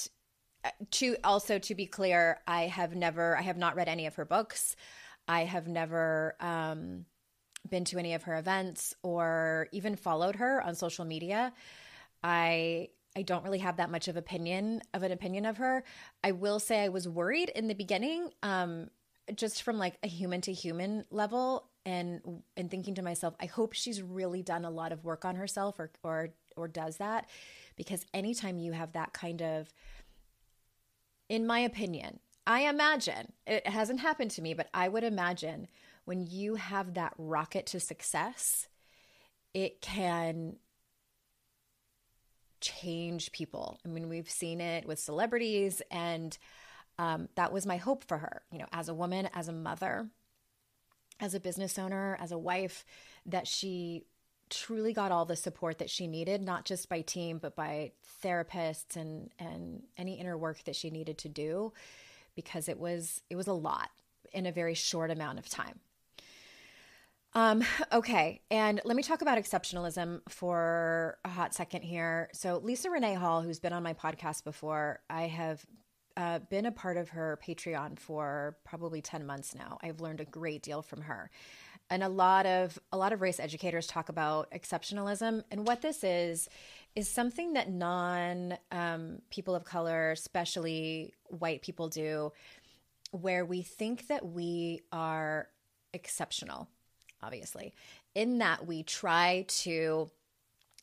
uh, 0.64 0.70
to 0.92 1.16
also 1.24 1.60
to 1.60 1.76
be 1.76 1.86
clear, 1.86 2.40
I 2.48 2.64
have 2.64 2.96
never 2.96 3.38
I 3.38 3.42
have 3.42 3.58
not 3.58 3.76
read 3.76 3.90
any 3.90 4.06
of 4.08 4.16
her 4.16 4.26
books. 4.26 4.76
I 5.28 5.42
have 5.42 5.68
never 5.68 6.36
um 6.40 7.06
been 7.70 7.86
to 7.86 7.98
any 7.98 8.14
of 8.14 8.24
her 8.24 8.38
events 8.38 8.94
or 9.02 9.68
even 9.72 9.96
followed 9.96 10.36
her 10.38 10.62
on 10.62 10.76
social 10.76 11.06
media. 11.06 11.52
I 12.24 12.90
I 13.18 13.22
don't 13.22 13.44
really 13.44 13.60
have 13.60 13.78
that 13.78 13.90
much 13.90 14.08
of 14.08 14.18
opinion 14.18 14.82
of 14.94 15.04
an 15.04 15.12
opinion 15.12 15.46
of 15.46 15.58
her. 15.58 15.84
I 16.24 16.32
will 16.32 16.60
say 16.60 16.84
I 16.84 16.90
was 16.90 17.08
worried 17.08 17.50
in 17.50 17.68
the 17.68 17.76
beginning 17.76 18.30
um 18.44 18.90
just 19.34 19.64
from 19.64 19.78
like 19.78 19.98
a 20.04 20.08
human 20.08 20.42
to 20.42 20.54
human 20.54 21.06
level 21.10 21.70
and 21.86 22.22
and 22.56 22.70
thinking 22.70 22.96
to 22.96 23.02
myself 23.02 23.34
i 23.40 23.46
hope 23.46 23.74
she's 23.74 24.02
really 24.02 24.44
done 24.44 24.66
a 24.66 24.70
lot 24.70 24.92
of 24.92 25.04
work 25.04 25.26
on 25.26 25.36
herself 25.36 25.80
or 25.80 25.92
or 26.04 26.30
or 26.58 26.68
does 26.68 26.98
that. 26.98 27.28
Because 27.76 28.06
anytime 28.14 28.60
you 28.60 28.72
have 28.72 28.94
that 28.94 29.12
kind 29.12 29.42
of 29.42 29.74
in 31.28 31.46
my 31.46 31.60
opinion 31.60 32.20
i 32.48 32.62
imagine 32.62 33.34
it 33.46 33.68
hasn't 33.68 34.00
happened 34.00 34.32
to 34.32 34.42
me 34.42 34.54
but 34.54 34.70
i 34.74 34.88
would 34.88 35.04
imagine 35.04 35.68
when 36.06 36.26
you 36.26 36.56
have 36.56 36.94
that 36.94 37.14
rocket 37.18 37.66
to 37.66 37.80
success 37.80 38.68
it 39.54 39.82
can 39.82 40.58
change 42.62 43.32
people. 43.32 43.80
I 43.86 43.90
mean 43.90 44.10
we've 44.10 44.30
seen 44.30 44.62
it 44.62 44.88
with 44.88 45.00
celebrities 45.00 45.82
and 45.92 46.38
um, 46.98 47.30
that 47.36 47.52
was 47.52 47.66
my 47.66 47.78
hope 47.78 48.04
for 48.04 48.18
her, 48.18 48.42
you 48.52 48.60
know, 48.60 48.68
as 48.72 48.90
a 48.90 48.94
woman, 48.94 49.30
as 49.34 49.48
a 49.48 49.54
mother, 49.54 50.10
as 51.20 51.34
a 51.34 51.40
business 51.40 51.78
owner, 51.78 52.18
as 52.20 52.32
a 52.32 52.38
wife, 52.38 52.86
that 53.26 53.48
she 53.48 54.06
truly 54.50 54.94
got 54.94 55.12
all 55.12 55.26
the 55.26 55.36
support 55.36 55.80
that 55.80 55.90
she 55.90 56.08
needed, 56.08 56.42
not 56.42 56.66
just 56.66 56.88
by 56.88 57.02
team, 57.02 57.40
but 57.40 57.56
by 57.56 57.92
therapists 58.24 58.96
and 58.96 59.32
and 59.40 59.84
any 59.98 60.20
inner 60.20 60.38
work 60.38 60.64
that 60.66 60.76
she 60.76 60.90
needed 60.90 61.18
to 61.20 61.30
do, 61.30 61.74
because 62.36 62.70
it 62.70 62.80
was 62.80 63.22
it 63.30 63.36
was 63.36 63.48
a 63.48 63.54
lot 63.54 63.90
in 64.34 64.46
a 64.46 64.52
very 64.52 64.74
short 64.74 65.12
amount 65.12 65.40
of 65.40 65.50
time. 65.50 65.80
Um, 67.34 67.66
okay, 67.92 68.40
and 68.50 68.80
let 68.86 68.96
me 68.96 69.04
talk 69.04 69.22
about 69.22 69.38
exceptionalism 69.38 70.22
for 70.30 71.18
a 71.26 71.30
hot 71.30 71.54
second 71.54 71.82
here. 71.82 72.30
So, 72.32 72.60
Lisa 72.64 72.90
Renee 72.90 73.16
Hall, 73.16 73.42
who's 73.42 73.60
been 73.60 73.74
on 73.74 73.84
my 73.84 73.94
podcast 73.94 74.46
before, 74.46 75.02
I 75.10 75.24
have 75.24 75.66
uh, 76.18 76.40
been 76.40 76.66
a 76.66 76.72
part 76.72 76.98
of 76.98 77.10
her 77.10 77.40
Patreon 77.46 78.00
for 78.00 78.58
probably 78.64 79.02
10 79.02 79.26
months 79.26 79.56
now. 79.56 79.78
I've 79.82 80.02
learned 80.02 80.22
a 80.22 80.26
great 80.26 80.62
deal 80.62 80.82
from 80.82 81.02
her. 81.02 81.30
And 81.90 82.02
a 82.02 82.10
lot 82.10 82.46
of 82.46 82.80
a 82.92 82.98
lot 82.98 83.14
of 83.14 83.22
race 83.22 83.40
educators 83.40 83.86
talk 83.86 84.10
about 84.10 84.50
exceptionalism, 84.50 85.44
and 85.52 85.68
what 85.68 85.84
this 85.84 86.04
is 86.04 86.50
is 86.96 87.08
something 87.08 87.54
that 87.54 87.70
non 87.70 88.58
um, 88.72 89.20
people 89.30 89.54
of 89.54 89.66
color, 89.66 90.10
especially 90.12 91.14
white 91.28 91.62
people, 91.62 91.88
do, 91.88 92.32
where 93.12 93.46
we 93.46 93.62
think 93.62 94.08
that 94.08 94.26
we 94.26 94.82
are 94.92 95.48
exceptional 95.94 96.68
obviously, 97.26 97.74
in 98.14 98.38
that 98.38 98.66
we 98.68 98.84
try 98.84 99.46
to 99.48 100.10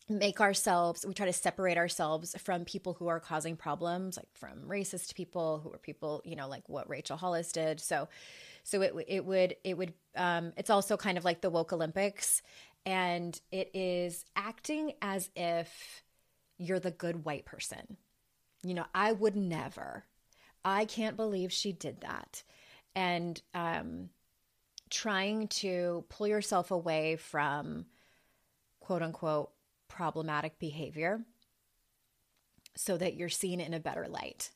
make 0.09 0.40
ourselves 0.40 1.06
we 1.06 1.14
try 1.14 1.26
to 1.26 1.32
separate 1.32 1.76
ourselves 1.76 2.35
from 2.38 2.64
people 2.64 2.94
who 2.94 3.09
are 3.09 3.21
causing 3.21 3.56
problems 3.56 4.16
like 4.16 4.28
from 4.35 4.68
racist 4.68 5.14
people 5.14 5.61
who 5.62 5.73
are 5.73 5.78
people 5.78 6.21
you 6.25 6.37
know 6.37 6.49
like 6.49 6.68
what 6.68 6.88
rachel 6.88 7.16
hollis 7.16 7.52
did. 7.52 7.80
So 7.80 8.09
so 8.64 8.80
it, 8.82 8.94
it 9.09 9.25
would 9.25 9.56
it 9.64 9.76
would 9.76 9.92
um, 10.16 10.52
it's 10.56 10.71
also 10.71 10.97
kind 10.97 11.18
of 11.18 11.25
like 11.25 11.40
the 11.40 11.50
woke 11.50 11.73
olympics 11.73 12.42
and 12.85 13.38
it 13.50 13.71
is 13.75 14.25
acting 14.35 14.92
as 15.00 15.30
if 15.37 16.02
you're 16.59 16.80
the 16.80 16.90
good 16.90 17.25
white 17.25 17.44
person. 17.44 17.97
You 18.62 18.75
know 18.75 18.87
i 18.94 19.12
would 19.12 19.37
never 19.37 20.04
i 20.64 20.85
can't 20.85 21.16
believe 21.16 21.52
she 21.52 21.73
did 21.73 22.00
that. 22.00 22.42
And 22.94 23.40
um, 23.54 24.11
trying 24.90 25.49
to 25.49 26.04
pull 26.11 26.28
yourself 26.28 26.71
away 26.71 27.16
from 27.16 27.87
quote 28.80 29.02
unquote 29.02 29.50
problematic 29.92 30.58
behavior 30.58 31.20
so 32.76 32.96
that 32.96 33.14
you're 33.14 33.28
seen 33.28 33.61
in 33.61 33.75
a 33.75 33.80
better 33.80 34.08
light. 34.08 34.50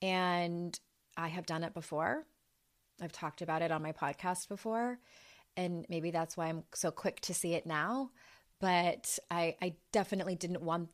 And 0.00 0.78
I 1.16 1.28
have 1.28 1.46
done 1.46 1.64
it 1.64 1.74
before. 1.74 2.24
I've 3.00 3.12
talked 3.12 3.42
about 3.42 3.62
it 3.62 3.72
on 3.72 3.82
my 3.82 3.92
podcast 3.92 4.48
before. 4.48 4.98
And 5.56 5.84
maybe 5.88 6.10
that's 6.10 6.36
why 6.36 6.46
I'm 6.46 6.62
so 6.72 6.90
quick 6.90 7.20
to 7.22 7.34
see 7.34 7.54
it 7.54 7.66
now. 7.66 8.10
But 8.60 9.18
I, 9.30 9.56
I 9.60 9.74
definitely 9.90 10.36
didn't 10.36 10.62
want 10.62 10.88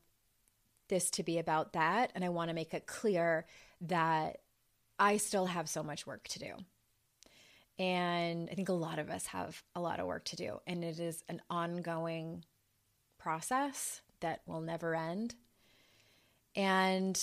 this 0.87 1.11
to 1.11 1.23
be 1.23 1.37
about 1.37 1.73
that. 1.73 2.11
And 2.15 2.25
I 2.25 2.29
want 2.29 2.49
to 2.49 2.55
make 2.55 2.73
it 2.73 2.87
clear 2.87 3.45
that 3.81 4.39
I 4.97 5.17
still 5.17 5.45
have 5.45 5.69
so 5.69 5.83
much 5.83 6.07
work 6.07 6.27
to 6.29 6.39
do. 6.39 6.53
And 7.77 8.49
I 8.51 8.55
think 8.55 8.69
a 8.69 8.73
lot 8.73 8.99
of 8.99 9.09
us 9.09 9.27
have 9.27 9.63
a 9.75 9.79
lot 9.79 9.99
of 9.99 10.07
work 10.07 10.25
to 10.25 10.35
do. 10.35 10.59
And 10.65 10.83
it 10.83 10.99
is 10.99 11.23
an 11.29 11.41
ongoing 11.49 12.43
process 13.19 14.01
that 14.21 14.41
will 14.45 14.61
never 14.61 14.95
end. 14.95 15.35
And 16.55 17.21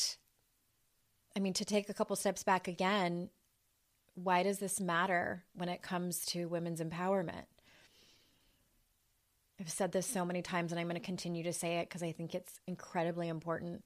I 1.34 1.40
mean, 1.40 1.52
to 1.54 1.64
take 1.64 1.88
a 1.88 1.94
couple 1.94 2.16
steps 2.16 2.42
back 2.42 2.68
again, 2.68 3.30
why 4.14 4.42
does 4.42 4.58
this 4.58 4.80
matter 4.80 5.44
when 5.54 5.68
it 5.68 5.82
comes 5.82 6.24
to 6.26 6.46
women's 6.46 6.80
empowerment? 6.80 7.44
I've 9.60 9.70
said 9.70 9.92
this 9.92 10.06
so 10.06 10.24
many 10.24 10.42
times 10.42 10.72
and 10.72 10.78
I'm 10.78 10.86
going 10.86 11.00
to 11.00 11.04
continue 11.04 11.42
to 11.44 11.52
say 11.52 11.78
it 11.78 11.88
because 11.88 12.02
I 12.02 12.12
think 12.12 12.34
it's 12.34 12.60
incredibly 12.66 13.28
important. 13.28 13.82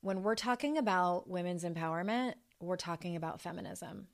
When 0.00 0.22
we're 0.22 0.34
talking 0.34 0.76
about 0.76 1.28
women's 1.28 1.64
empowerment, 1.64 2.34
we're 2.60 2.76
talking 2.76 3.16
about 3.16 3.40
feminism. 3.40 4.08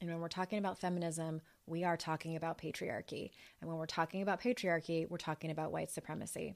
And 0.00 0.10
when 0.10 0.20
we're 0.20 0.28
talking 0.28 0.58
about 0.58 0.78
feminism, 0.78 1.40
we 1.66 1.84
are 1.84 1.96
talking 1.96 2.36
about 2.36 2.58
patriarchy. 2.58 3.30
And 3.60 3.68
when 3.68 3.78
we're 3.78 3.86
talking 3.86 4.22
about 4.22 4.40
patriarchy, 4.40 5.08
we're 5.08 5.16
talking 5.18 5.50
about 5.50 5.72
white 5.72 5.90
supremacy. 5.90 6.54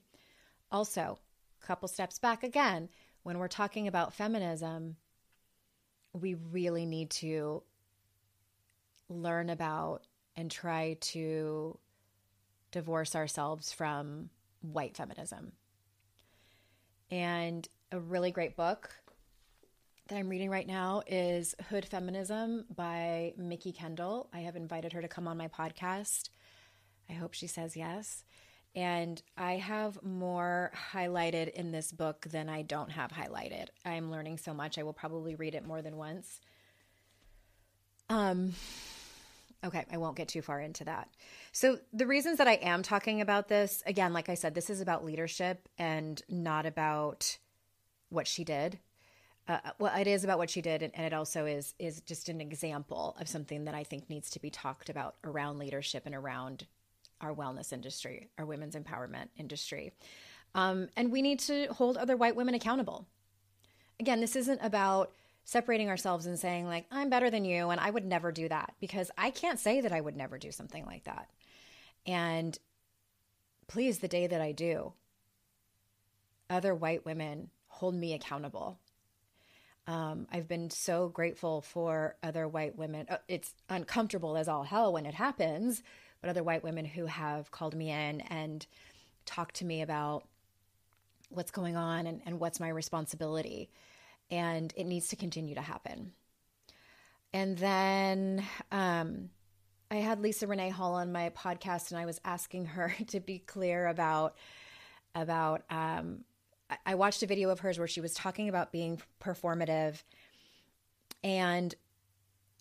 Also, 0.70 1.18
a 1.62 1.66
couple 1.66 1.88
steps 1.88 2.18
back 2.18 2.42
again, 2.42 2.88
when 3.22 3.38
we're 3.38 3.48
talking 3.48 3.88
about 3.88 4.14
feminism, 4.14 4.96
we 6.12 6.34
really 6.34 6.86
need 6.86 7.10
to 7.10 7.62
learn 9.08 9.50
about 9.50 10.06
and 10.36 10.50
try 10.50 10.96
to 11.00 11.78
divorce 12.70 13.16
ourselves 13.16 13.72
from 13.72 14.30
white 14.62 14.96
feminism. 14.96 15.52
And 17.10 17.68
a 17.90 17.98
really 17.98 18.30
great 18.30 18.56
book 18.56 18.94
that 20.10 20.18
I'm 20.18 20.28
reading 20.28 20.50
right 20.50 20.66
now 20.66 21.02
is 21.06 21.54
Hood 21.68 21.84
Feminism 21.84 22.64
by 22.74 23.32
Mikki 23.36 23.70
Kendall. 23.70 24.28
I 24.32 24.40
have 24.40 24.56
invited 24.56 24.92
her 24.92 25.02
to 25.02 25.06
come 25.06 25.28
on 25.28 25.36
my 25.36 25.46
podcast. 25.46 26.30
I 27.08 27.12
hope 27.12 27.32
she 27.32 27.46
says 27.46 27.76
yes. 27.76 28.24
And 28.74 29.22
I 29.36 29.52
have 29.52 30.02
more 30.02 30.72
highlighted 30.92 31.50
in 31.50 31.70
this 31.70 31.92
book 31.92 32.26
than 32.28 32.48
I 32.48 32.62
don't 32.62 32.90
have 32.90 33.12
highlighted. 33.12 33.66
I'm 33.84 34.10
learning 34.10 34.38
so 34.38 34.52
much. 34.52 34.78
I 34.78 34.82
will 34.82 34.92
probably 34.92 35.36
read 35.36 35.54
it 35.54 35.64
more 35.64 35.80
than 35.80 35.96
once. 35.96 36.40
Um 38.08 38.54
okay, 39.64 39.84
I 39.92 39.98
won't 39.98 40.16
get 40.16 40.26
too 40.26 40.42
far 40.42 40.60
into 40.60 40.84
that. 40.86 41.08
So 41.52 41.78
the 41.92 42.06
reasons 42.08 42.38
that 42.38 42.48
I 42.48 42.54
am 42.54 42.82
talking 42.82 43.20
about 43.20 43.46
this, 43.46 43.80
again, 43.86 44.12
like 44.12 44.28
I 44.28 44.34
said, 44.34 44.54
this 44.54 44.70
is 44.70 44.80
about 44.80 45.04
leadership 45.04 45.68
and 45.78 46.20
not 46.28 46.66
about 46.66 47.38
what 48.08 48.26
she 48.26 48.42
did 48.42 48.80
uh, 49.50 49.58
well, 49.80 49.98
it 49.98 50.06
is 50.06 50.22
about 50.22 50.38
what 50.38 50.48
she 50.48 50.62
did, 50.62 50.80
and, 50.80 50.94
and, 50.94 51.04
it 51.04 51.12
also 51.12 51.44
is 51.44 51.74
is 51.80 52.00
just 52.02 52.28
an 52.28 52.40
example 52.40 53.16
of 53.20 53.28
something 53.28 53.64
that 53.64 53.74
I 53.74 53.82
think 53.82 54.08
needs 54.08 54.30
to 54.30 54.40
be 54.40 54.48
talked 54.48 54.88
about 54.88 55.16
around 55.24 55.58
leadership 55.58 56.06
and 56.06 56.14
around 56.14 56.66
our 57.20 57.34
wellness 57.34 57.72
industry, 57.72 58.28
our 58.38 58.46
women's 58.46 58.76
empowerment 58.76 59.28
industry, 59.36 59.92
um, 60.54 60.88
and 60.96 61.10
we 61.10 61.20
need 61.20 61.40
to 61.40 61.66
hold 61.72 61.96
other 61.96 62.16
white 62.16 62.36
women 62.36 62.54
accountable. 62.54 63.08
Again, 63.98 64.20
this 64.20 64.36
isn't 64.36 64.60
about 64.62 65.12
separating 65.44 65.88
ourselves 65.88 66.26
and 66.26 66.38
saying 66.38 66.66
like 66.66 66.86
I'm 66.92 67.10
better 67.10 67.28
than 67.28 67.44
you, 67.44 67.70
and 67.70 67.80
I 67.80 67.90
would 67.90 68.04
never 68.04 68.30
do 68.30 68.48
that 68.48 68.74
because 68.80 69.10
I 69.18 69.30
can't 69.30 69.58
say 69.58 69.80
that 69.80 69.92
I 69.92 70.00
would 70.00 70.16
never 70.16 70.38
do 70.38 70.52
something 70.52 70.86
like 70.86 71.04
that. 71.04 71.28
And 72.06 72.56
please, 73.66 73.98
the 73.98 74.06
day 74.06 74.28
that 74.28 74.40
I 74.40 74.52
do, 74.52 74.92
other 76.48 76.72
white 76.72 77.04
women 77.04 77.50
hold 77.66 77.96
me 77.96 78.14
accountable 78.14 78.78
um, 79.90 80.28
I've 80.30 80.46
been 80.46 80.70
so 80.70 81.08
grateful 81.08 81.62
for 81.62 82.14
other 82.22 82.46
white 82.46 82.78
women. 82.78 83.06
Uh, 83.10 83.16
it's 83.26 83.52
uncomfortable 83.68 84.36
as 84.36 84.46
all 84.46 84.62
hell 84.62 84.92
when 84.92 85.04
it 85.04 85.14
happens, 85.14 85.82
but 86.20 86.30
other 86.30 86.44
white 86.44 86.62
women 86.62 86.84
who 86.84 87.06
have 87.06 87.50
called 87.50 87.74
me 87.74 87.90
in 87.90 88.20
and 88.20 88.64
talked 89.26 89.56
to 89.56 89.64
me 89.64 89.82
about 89.82 90.28
what's 91.28 91.50
going 91.50 91.76
on 91.76 92.06
and, 92.06 92.20
and 92.24 92.38
what's 92.38 92.60
my 92.60 92.68
responsibility. 92.68 93.68
And 94.30 94.72
it 94.76 94.84
needs 94.84 95.08
to 95.08 95.16
continue 95.16 95.56
to 95.56 95.60
happen. 95.60 96.12
And 97.32 97.58
then 97.58 98.44
um, 98.70 99.30
I 99.90 99.96
had 99.96 100.20
Lisa 100.20 100.46
Renee 100.46 100.70
Hall 100.70 100.94
on 100.94 101.10
my 101.10 101.30
podcast, 101.30 101.90
and 101.90 101.98
I 101.98 102.06
was 102.06 102.20
asking 102.24 102.66
her 102.66 102.94
to 103.08 103.18
be 103.18 103.40
clear 103.40 103.88
about 103.88 104.36
about 105.16 105.62
um, 105.68 106.20
I 106.86 106.94
watched 106.94 107.22
a 107.22 107.26
video 107.26 107.50
of 107.50 107.60
hers 107.60 107.78
where 107.78 107.88
she 107.88 108.00
was 108.00 108.14
talking 108.14 108.48
about 108.48 108.72
being 108.72 109.00
performative 109.22 110.02
and 111.22 111.74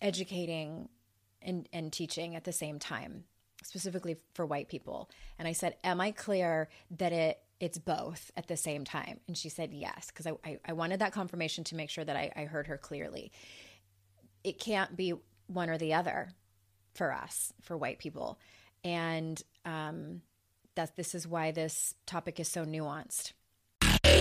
educating 0.00 0.88
and, 1.42 1.68
and 1.72 1.92
teaching 1.92 2.36
at 2.36 2.44
the 2.44 2.52
same 2.52 2.78
time, 2.78 3.24
specifically 3.62 4.16
for 4.34 4.44
white 4.44 4.68
people. 4.68 5.10
And 5.38 5.46
I 5.46 5.52
said, 5.52 5.76
Am 5.84 6.00
I 6.00 6.10
clear 6.10 6.68
that 6.98 7.12
it 7.12 7.38
it's 7.60 7.78
both 7.78 8.30
at 8.36 8.48
the 8.48 8.56
same 8.56 8.84
time? 8.84 9.20
And 9.28 9.36
she 9.36 9.50
said 9.50 9.72
yes, 9.72 10.06
because 10.06 10.26
I, 10.26 10.32
I, 10.44 10.58
I, 10.64 10.72
wanted 10.72 11.00
that 11.00 11.12
confirmation 11.12 11.62
to 11.64 11.76
make 11.76 11.90
sure 11.90 12.04
that 12.04 12.16
I, 12.16 12.32
I 12.34 12.44
heard 12.44 12.68
her 12.68 12.78
clearly. 12.78 13.32
It 14.42 14.58
can't 14.58 14.96
be 14.96 15.12
one 15.46 15.68
or 15.68 15.76
the 15.76 15.92
other 15.92 16.30
for 16.94 17.12
us, 17.12 17.52
for 17.60 17.76
white 17.76 17.98
people. 17.98 18.38
And 18.82 19.40
um, 19.66 20.22
that 20.74 20.96
this 20.96 21.14
is 21.14 21.28
why 21.28 21.50
this 21.50 21.94
topic 22.06 22.40
is 22.40 22.48
so 22.48 22.64
nuanced. 22.64 23.32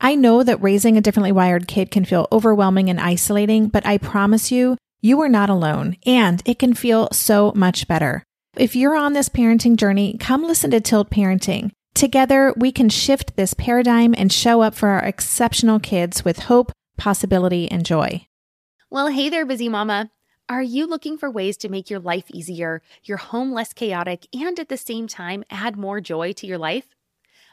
I 0.00 0.14
know 0.14 0.42
that 0.42 0.62
raising 0.62 0.96
a 0.96 1.00
differently 1.00 1.32
wired 1.32 1.66
kid 1.66 1.90
can 1.90 2.04
feel 2.04 2.28
overwhelming 2.30 2.90
and 2.90 3.00
isolating, 3.00 3.68
but 3.68 3.86
I 3.86 3.98
promise 3.98 4.52
you, 4.52 4.76
you 5.00 5.20
are 5.20 5.28
not 5.28 5.50
alone 5.50 5.96
and 6.04 6.42
it 6.44 6.58
can 6.58 6.74
feel 6.74 7.08
so 7.12 7.52
much 7.54 7.88
better. 7.88 8.22
If 8.56 8.74
you're 8.74 8.96
on 8.96 9.12
this 9.12 9.28
parenting 9.28 9.76
journey, 9.76 10.16
come 10.18 10.42
listen 10.42 10.70
to 10.70 10.80
Tilt 10.80 11.10
Parenting. 11.10 11.70
Together, 11.94 12.52
we 12.56 12.72
can 12.72 12.88
shift 12.88 13.36
this 13.36 13.54
paradigm 13.54 14.14
and 14.16 14.32
show 14.32 14.62
up 14.62 14.74
for 14.74 14.88
our 14.88 15.04
exceptional 15.04 15.78
kids 15.78 16.24
with 16.24 16.40
hope, 16.40 16.72
possibility, 16.96 17.70
and 17.70 17.84
joy. 17.84 18.26
Well, 18.90 19.08
hey 19.08 19.28
there, 19.28 19.46
busy 19.46 19.68
mama. 19.68 20.10
Are 20.48 20.62
you 20.62 20.86
looking 20.86 21.18
for 21.18 21.30
ways 21.30 21.56
to 21.58 21.68
make 21.68 21.90
your 21.90 22.00
life 22.00 22.30
easier, 22.30 22.80
your 23.02 23.18
home 23.18 23.52
less 23.52 23.72
chaotic, 23.72 24.26
and 24.32 24.58
at 24.58 24.68
the 24.68 24.76
same 24.76 25.06
time 25.06 25.44
add 25.50 25.76
more 25.76 26.00
joy 26.00 26.32
to 26.34 26.46
your 26.46 26.58
life? 26.58 26.95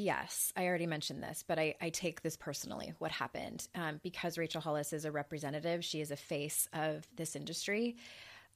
Yes, 0.00 0.52
I 0.56 0.66
already 0.66 0.86
mentioned 0.86 1.24
this, 1.24 1.42
but 1.44 1.58
I, 1.58 1.74
I 1.80 1.90
take 1.90 2.22
this 2.22 2.36
personally. 2.36 2.94
What 3.00 3.10
happened? 3.10 3.66
Um, 3.74 3.98
because 4.00 4.38
Rachel 4.38 4.60
Hollis 4.60 4.92
is 4.92 5.04
a 5.04 5.10
representative, 5.10 5.84
she 5.84 6.00
is 6.00 6.12
a 6.12 6.16
face 6.16 6.68
of 6.72 7.04
this 7.16 7.34
industry. 7.34 7.96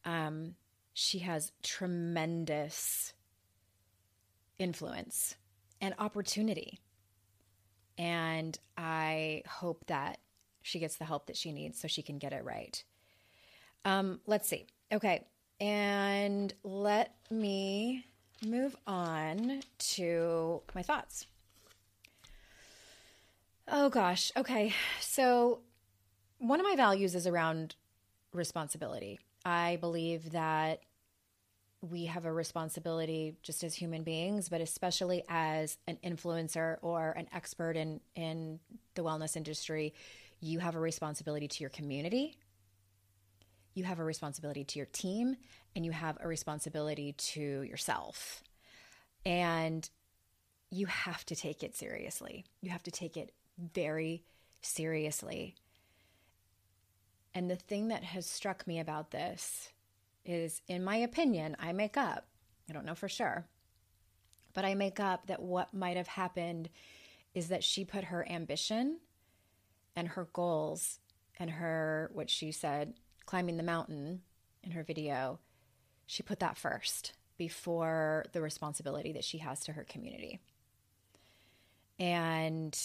Um, 0.04 0.54
she 0.94 1.18
has 1.18 1.50
tremendous 1.64 3.12
influence 4.60 5.34
and 5.80 5.96
opportunity. 5.98 6.78
And 7.98 8.56
I 8.78 9.42
hope 9.48 9.84
that 9.88 10.18
she 10.62 10.78
gets 10.78 10.94
the 10.94 11.04
help 11.04 11.26
that 11.26 11.36
she 11.36 11.50
needs 11.50 11.80
so 11.80 11.88
she 11.88 12.02
can 12.02 12.18
get 12.18 12.32
it 12.32 12.44
right. 12.44 12.84
Um, 13.84 14.20
let's 14.28 14.48
see. 14.48 14.68
Okay. 14.92 15.26
And 15.60 16.54
let 16.62 17.16
me 17.32 18.06
move 18.46 18.76
on 18.86 19.62
to 19.78 20.62
my 20.72 20.82
thoughts. 20.82 21.26
Oh 23.68 23.88
gosh. 23.88 24.32
Okay. 24.36 24.74
So, 25.00 25.60
one 26.38 26.60
of 26.60 26.66
my 26.66 26.74
values 26.76 27.14
is 27.14 27.26
around 27.26 27.76
responsibility. 28.32 29.20
I 29.44 29.76
believe 29.80 30.32
that 30.32 30.80
we 31.80 32.06
have 32.06 32.24
a 32.24 32.32
responsibility 32.32 33.36
just 33.42 33.64
as 33.64 33.74
human 33.74 34.02
beings, 34.04 34.48
but 34.48 34.60
especially 34.60 35.24
as 35.28 35.78
an 35.88 35.98
influencer 36.04 36.76
or 36.80 37.10
an 37.12 37.28
expert 37.32 37.76
in, 37.76 38.00
in 38.14 38.60
the 38.94 39.02
wellness 39.02 39.36
industry, 39.36 39.92
you 40.40 40.60
have 40.60 40.76
a 40.76 40.80
responsibility 40.80 41.48
to 41.48 41.60
your 41.60 41.70
community, 41.70 42.36
you 43.74 43.84
have 43.84 43.98
a 43.98 44.04
responsibility 44.04 44.64
to 44.64 44.78
your 44.78 44.86
team, 44.86 45.36
and 45.74 45.84
you 45.84 45.92
have 45.92 46.18
a 46.20 46.28
responsibility 46.28 47.12
to 47.12 47.62
yourself. 47.62 48.42
And 49.24 49.88
you 50.70 50.86
have 50.86 51.24
to 51.26 51.36
take 51.36 51.62
it 51.62 51.74
seriously. 51.74 52.44
You 52.60 52.70
have 52.70 52.82
to 52.84 52.90
take 52.90 53.16
it 53.16 53.32
very 53.74 54.24
seriously. 54.60 55.54
And 57.34 57.50
the 57.50 57.56
thing 57.56 57.88
that 57.88 58.04
has 58.04 58.26
struck 58.26 58.66
me 58.66 58.80
about 58.80 59.10
this 59.10 59.70
is, 60.24 60.60
in 60.68 60.84
my 60.84 60.96
opinion, 60.96 61.56
I 61.58 61.72
make 61.72 61.96
up, 61.96 62.26
I 62.68 62.72
don't 62.72 62.84
know 62.84 62.94
for 62.94 63.08
sure, 63.08 63.46
but 64.54 64.64
I 64.64 64.74
make 64.74 65.00
up 65.00 65.26
that 65.26 65.42
what 65.42 65.72
might 65.72 65.96
have 65.96 66.08
happened 66.08 66.68
is 67.34 67.48
that 67.48 67.64
she 67.64 67.84
put 67.84 68.04
her 68.04 68.28
ambition 68.28 68.98
and 69.96 70.08
her 70.08 70.28
goals 70.32 70.98
and 71.38 71.50
her, 71.50 72.10
what 72.12 72.28
she 72.28 72.52
said, 72.52 72.94
climbing 73.24 73.56
the 73.56 73.62
mountain 73.62 74.20
in 74.62 74.72
her 74.72 74.82
video, 74.82 75.38
she 76.06 76.22
put 76.22 76.40
that 76.40 76.58
first 76.58 77.14
before 77.38 78.24
the 78.32 78.42
responsibility 78.42 79.12
that 79.12 79.24
she 79.24 79.38
has 79.38 79.64
to 79.64 79.72
her 79.72 79.84
community. 79.84 80.38
And 81.98 82.78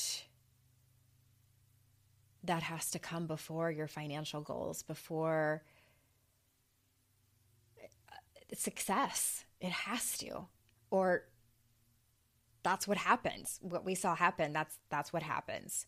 that 2.48 2.64
has 2.64 2.90
to 2.92 3.00
come 3.00 3.28
before 3.28 3.72
your 3.72 3.88
financial 3.88 4.42
goals, 4.42 4.84
before 4.84 5.64
uh, 7.80 8.56
success. 8.56 9.46
It 9.62 9.72
has 9.72 10.18
to. 10.20 10.48
Or 10.90 11.24
that's 12.64 12.88
what 12.88 12.98
happens. 12.98 13.60
What 13.62 13.86
we 13.86 13.96
saw 13.96 14.16
happen, 14.16 14.54
that's 14.54 14.78
that's 14.90 15.14
what 15.14 15.24
happens. 15.24 15.86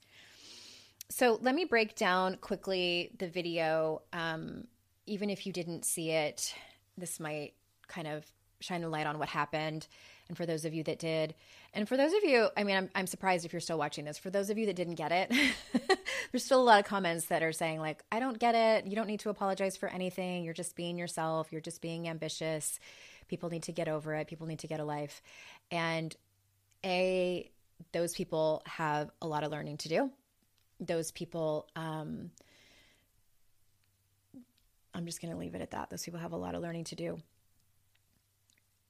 So 1.09 1.39
let 1.41 1.55
me 1.55 1.65
break 1.65 1.95
down 1.95 2.35
quickly 2.37 3.11
the 3.17 3.27
video. 3.27 4.03
Um, 4.13 4.67
even 5.07 5.29
if 5.29 5.47
you 5.47 5.51
didn't 5.51 5.83
see 5.83 6.11
it, 6.11 6.53
this 6.97 7.19
might 7.19 7.53
kind 7.87 8.07
of 8.07 8.25
shine 8.59 8.83
a 8.83 8.89
light 8.89 9.07
on 9.07 9.17
what 9.17 9.29
happened. 9.29 9.87
And 10.29 10.37
for 10.37 10.45
those 10.45 10.63
of 10.63 10.75
you 10.75 10.83
that 10.83 10.99
did, 10.99 11.33
and 11.73 11.89
for 11.89 11.97
those 11.97 12.13
of 12.13 12.23
you, 12.23 12.49
I 12.55 12.63
mean, 12.63 12.77
I'm, 12.77 12.89
I'm 12.93 13.07
surprised 13.07 13.45
if 13.45 13.51
you're 13.51 13.59
still 13.59 13.79
watching 13.79 14.05
this. 14.05 14.19
For 14.19 14.29
those 14.29 14.51
of 14.51 14.59
you 14.59 14.67
that 14.67 14.75
didn't 14.75 14.93
get 14.95 15.11
it, 15.11 15.33
there's 16.31 16.45
still 16.45 16.61
a 16.61 16.63
lot 16.63 16.79
of 16.79 16.85
comments 16.85 17.25
that 17.25 17.41
are 17.41 17.51
saying, 17.51 17.79
like, 17.79 18.03
I 18.11 18.19
don't 18.19 18.37
get 18.37 18.53
it. 18.53 18.85
You 18.85 18.95
don't 18.95 19.07
need 19.07 19.21
to 19.21 19.31
apologize 19.31 19.75
for 19.75 19.89
anything. 19.89 20.43
You're 20.43 20.53
just 20.53 20.75
being 20.75 20.99
yourself. 20.99 21.51
You're 21.51 21.61
just 21.61 21.81
being 21.81 22.07
ambitious. 22.07 22.79
People 23.27 23.49
need 23.49 23.63
to 23.63 23.71
get 23.71 23.87
over 23.87 24.13
it. 24.13 24.27
People 24.27 24.45
need 24.45 24.59
to 24.59 24.67
get 24.67 24.79
a 24.79 24.83
life. 24.83 25.23
And 25.71 26.15
A, 26.85 27.49
those 27.91 28.13
people 28.13 28.61
have 28.67 29.09
a 29.23 29.27
lot 29.27 29.43
of 29.43 29.51
learning 29.51 29.77
to 29.77 29.89
do. 29.89 30.11
Those 30.79 31.11
people, 31.11 31.67
um, 31.75 32.29
I'm 34.93 35.07
just 35.07 35.21
going 35.21 35.33
to 35.33 35.39
leave 35.39 35.55
it 35.55 35.61
at 35.61 35.71
that. 35.71 35.89
Those 35.89 36.03
people 36.03 36.19
have 36.19 36.33
a 36.33 36.37
lot 36.37 36.53
of 36.53 36.61
learning 36.61 36.85
to 36.85 36.95
do. 36.95 37.19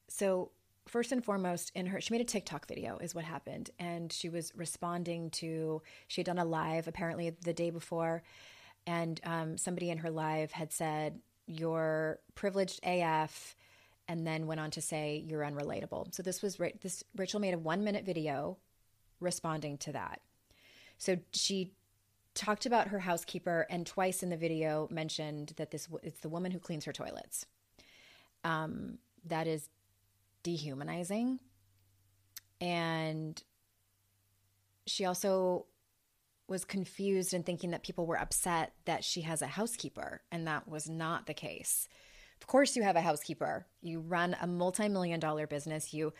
So, 0.09 0.51
first 0.89 1.11
and 1.11 1.23
foremost 1.23 1.71
in 1.75 1.85
her 1.85 2.01
she 2.01 2.13
made 2.13 2.21
a 2.21 2.25
TikTok 2.25 2.67
video 2.67 2.97
is 2.97 3.13
what 3.15 3.23
happened 3.23 3.69
and 3.79 4.11
she 4.11 4.29
was 4.29 4.51
responding 4.55 5.29
to 5.29 5.81
she 6.07 6.21
had 6.21 6.25
done 6.25 6.39
a 6.39 6.45
live 6.45 6.87
apparently 6.87 7.29
the 7.29 7.53
day 7.53 7.69
before 7.69 8.23
and 8.87 9.21
um, 9.23 9.57
somebody 9.57 9.89
in 9.89 9.99
her 9.99 10.09
live 10.09 10.51
had 10.51 10.73
said 10.73 11.19
you're 11.45 12.19
privileged 12.35 12.79
AF 12.83 13.55
and 14.07 14.25
then 14.25 14.47
went 14.47 14.59
on 14.59 14.71
to 14.71 14.81
say 14.81 15.23
you're 15.27 15.41
unrelatable. 15.41 16.13
So 16.13 16.23
this 16.23 16.41
was 16.41 16.57
this 16.81 17.03
Rachel 17.15 17.39
made 17.39 17.53
a 17.53 17.59
1 17.59 17.83
minute 17.83 18.05
video 18.05 18.57
responding 19.19 19.77
to 19.79 19.91
that. 19.91 20.21
So 20.97 21.17
she 21.31 21.73
talked 22.33 22.65
about 22.65 22.87
her 22.87 22.99
housekeeper 22.99 23.67
and 23.69 23.85
twice 23.85 24.23
in 24.23 24.29
the 24.29 24.37
video 24.37 24.87
mentioned 24.91 25.53
that 25.57 25.71
this 25.71 25.87
it's 26.01 26.21
the 26.21 26.29
woman 26.29 26.51
who 26.51 26.59
cleans 26.59 26.85
her 26.85 26.93
toilets. 26.93 27.45
Um, 28.43 28.97
that 29.25 29.47
is 29.47 29.69
dehumanizing. 30.49 31.39
And 32.59 33.41
she 34.87 35.05
also 35.05 35.65
was 36.47 36.65
confused 36.65 37.33
and 37.33 37.45
thinking 37.45 37.71
that 37.71 37.83
people 37.83 38.07
were 38.07 38.19
upset 38.19 38.73
that 38.85 39.03
she 39.03 39.21
has 39.21 39.41
a 39.43 39.47
housekeeper, 39.47 40.21
and 40.31 40.47
that 40.47 40.67
was 40.67 40.89
not 40.89 41.27
the 41.27 41.33
case. 41.33 41.87
Of 42.41 42.47
course, 42.47 42.75
you 42.75 42.81
have 42.81 42.95
a 42.95 43.01
housekeeper. 43.01 43.67
You 43.81 43.99
run 43.99 44.35
a 44.41 44.47
multi 44.47 44.89
million 44.89 45.19
dollar 45.19 45.45
business. 45.45 45.93
You 45.93 46.13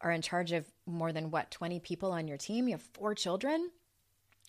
are 0.00 0.10
in 0.10 0.22
charge 0.22 0.52
of 0.52 0.66
more 0.86 1.12
than 1.12 1.30
what, 1.30 1.50
20 1.50 1.78
people 1.80 2.10
on 2.10 2.26
your 2.26 2.36
team. 2.36 2.66
You 2.66 2.74
have 2.74 2.82
four 2.82 3.14
children. 3.14 3.70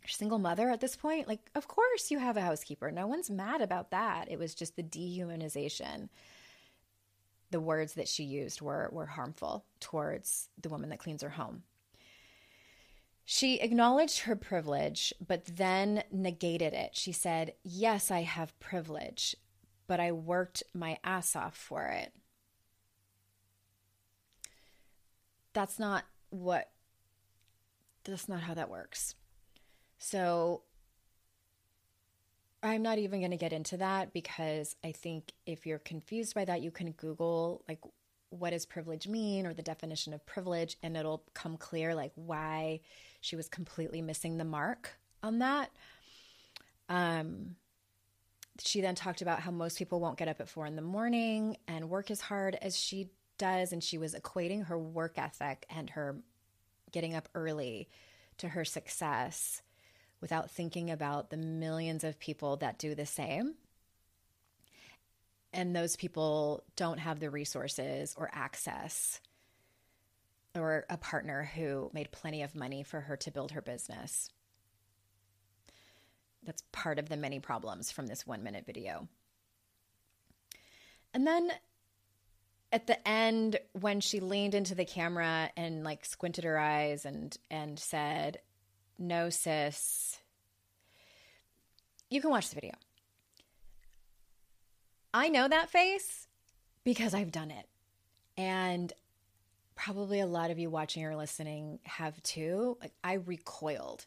You're 0.02 0.10
single 0.10 0.39
mother 0.39 0.69
at 0.69 0.82
this 0.82 0.95
point. 0.95 1.28
Like, 1.28 1.52
of 1.54 1.67
course, 1.67 2.10
you 2.10 2.17
have 2.17 2.38
a 2.38 2.41
housekeeper. 2.41 2.91
No 2.91 3.08
one's 3.08 3.30
mad 3.30 3.62
about 3.62 3.91
that. 3.91 4.32
It 4.32 4.39
was 4.39 4.56
just 4.56 4.76
the 4.76 4.84
dehumanization 4.84 6.10
the 7.51 7.60
words 7.60 7.93
that 7.93 8.07
she 8.07 8.23
used 8.23 8.62
were 8.62 8.89
were 8.91 9.05
harmful 9.05 9.65
towards 9.79 10.49
the 10.62 10.69
woman 10.69 10.89
that 10.89 10.99
cleans 10.99 11.21
her 11.21 11.29
home. 11.29 11.63
She 13.29 13.60
acknowledged 13.60 14.19
her 14.19 14.38
privilege, 14.38 15.13
but 15.25 15.43
then 15.45 16.03
negated 16.12 16.71
it. 16.73 16.95
She 16.95 17.12
said, 17.12 17.53
Yes, 17.62 18.10
I 18.10 18.21
have 18.21 18.57
privilege, 18.60 19.36
but 19.86 19.99
I 19.99 20.13
worked 20.13 20.63
my 20.73 20.97
ass 21.03 21.36
off 21.36 21.57
for 21.57 21.88
it. 21.88 22.13
That's 25.51 25.77
not 25.77 26.05
what, 26.29 26.69
that's 28.05 28.29
not 28.29 28.41
how 28.41 28.53
that 28.53 28.69
works. 28.69 29.15
So 29.97 30.62
I'm 32.63 32.81
not 32.81 32.97
even 32.97 33.19
going 33.19 33.31
to 33.31 33.37
get 33.37 33.53
into 33.53 33.77
that 33.77 34.13
because 34.13 34.75
I 34.83 34.91
think 34.91 35.31
if 35.45 35.65
you're 35.65 35.79
confused 35.79 36.33
by 36.33 36.45
that, 36.45 36.61
you 36.61 36.71
can 36.71 36.91
Google 36.91 37.63
like 37.67 37.79
what 38.29 38.49
does 38.49 38.65
privilege 38.65 39.07
mean 39.07 39.45
or 39.45 39.53
the 39.53 39.61
definition 39.61 40.13
of 40.13 40.25
privilege, 40.25 40.77
and 40.83 40.97
it'll 40.97 41.23
come 41.33 41.57
clear 41.57 41.95
like 41.95 42.11
why 42.15 42.81
she 43.21 43.35
was 43.35 43.47
completely 43.47 44.01
missing 44.01 44.37
the 44.37 44.43
mark 44.43 44.97
on 45.23 45.39
that. 45.39 45.69
Um, 46.89 47.55
she 48.59 48.81
then 48.81 48.95
talked 48.95 49.21
about 49.21 49.39
how 49.39 49.51
most 49.51 49.77
people 49.77 49.99
won't 49.99 50.17
get 50.17 50.27
up 50.27 50.41
at 50.41 50.49
four 50.49 50.65
in 50.65 50.75
the 50.75 50.81
morning 50.81 51.57
and 51.67 51.89
work 51.89 52.09
as 52.09 52.21
hard 52.21 52.55
as 52.55 52.77
she 52.77 53.09
does, 53.37 53.71
and 53.71 53.83
she 53.83 53.97
was 53.97 54.15
equating 54.15 54.65
her 54.65 54.77
work 54.77 55.17
ethic 55.17 55.65
and 55.69 55.91
her 55.91 56.17
getting 56.91 57.15
up 57.15 57.29
early 57.35 57.87
to 58.39 58.49
her 58.49 58.65
success 58.65 59.61
without 60.21 60.51
thinking 60.51 60.89
about 60.89 61.30
the 61.30 61.38
millions 61.38 62.03
of 62.03 62.19
people 62.19 62.58
that 62.58 62.80
do 62.80 62.95
the 62.95 63.06
same. 63.06 63.56
And 65.53 65.75
those 65.75 65.95
people 65.95 66.63
don't 66.75 66.99
have 66.99 67.19
the 67.19 67.30
resources 67.30 68.13
or 68.17 68.30
access 68.34 69.21
or 70.56 70.86
a 70.89 70.97
partner 70.97 71.49
who 71.56 71.89
made 71.93 72.12
plenty 72.12 72.41
of 72.41 72.56
money 72.56 72.84
for 72.84 73.01
her 73.01 73.15
to 73.17 73.32
build 73.32 73.51
her 73.51 73.62
business. 73.62 74.30
That's 76.43 76.63
part 76.71 76.99
of 76.99 77.10
the 77.10 77.17
many 77.17 77.39
problems 77.39 77.91
from 77.91 78.08
this 78.08 78.25
one 78.25 78.43
minute 78.43 78.65
video. 78.65 79.08
And 81.13 81.25
then 81.25 81.51
at 82.71 82.88
the 82.88 83.08
end, 83.08 83.60
when 83.73 84.01
she 84.01 84.19
leaned 84.19 84.56
into 84.56 84.75
the 84.75 84.86
camera 84.86 85.49
and 85.56 85.84
like 85.84 86.06
squinted 86.06 86.43
her 86.43 86.58
eyes 86.58 87.06
and 87.06 87.36
and 87.49 87.80
said, 87.80 88.39
"No, 88.97 89.29
sis," 89.29 90.19
you 92.10 92.21
can 92.21 92.29
watch 92.29 92.49
the 92.49 92.55
video. 92.55 92.73
I 95.13 95.29
know 95.29 95.47
that 95.47 95.69
face 95.69 96.27
because 96.83 97.13
I've 97.13 97.31
done 97.31 97.51
it, 97.51 97.67
and 98.38 98.91
probably 99.75 100.19
a 100.19 100.25
lot 100.25 100.51
of 100.51 100.60
you 100.60 100.69
watching 100.69 101.05
or 101.05 101.15
listening 101.15 101.79
have 101.83 102.21
too. 102.23 102.77
Like 102.81 102.93
I 103.03 103.13
recoiled, 103.13 104.05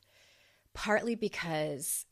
partly 0.75 1.15
because 1.15 2.07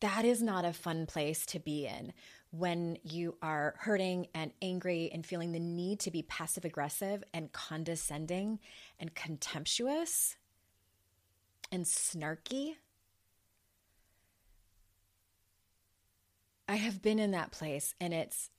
that 0.00 0.24
is 0.24 0.42
not 0.42 0.64
a 0.64 0.72
fun 0.72 1.06
place 1.06 1.46
to 1.46 1.60
be 1.60 1.86
in 1.86 2.12
when 2.50 2.98
you 3.02 3.36
are 3.40 3.74
hurting 3.78 4.26
and 4.34 4.52
angry 4.60 5.10
and 5.12 5.24
feeling 5.24 5.52
the 5.52 5.60
need 5.60 6.00
to 6.00 6.10
be 6.10 6.22
passive 6.22 6.64
aggressive 6.64 7.24
and 7.32 7.52
condescending 7.52 8.58
and 9.00 9.14
contemptuous 9.14 10.36
and 11.72 11.84
snarky. 11.84 12.74
I 16.68 16.76
have 16.76 17.02
been 17.02 17.18
in 17.18 17.32
that 17.32 17.50
place 17.50 17.94
and 18.00 18.14
it's 18.14 18.50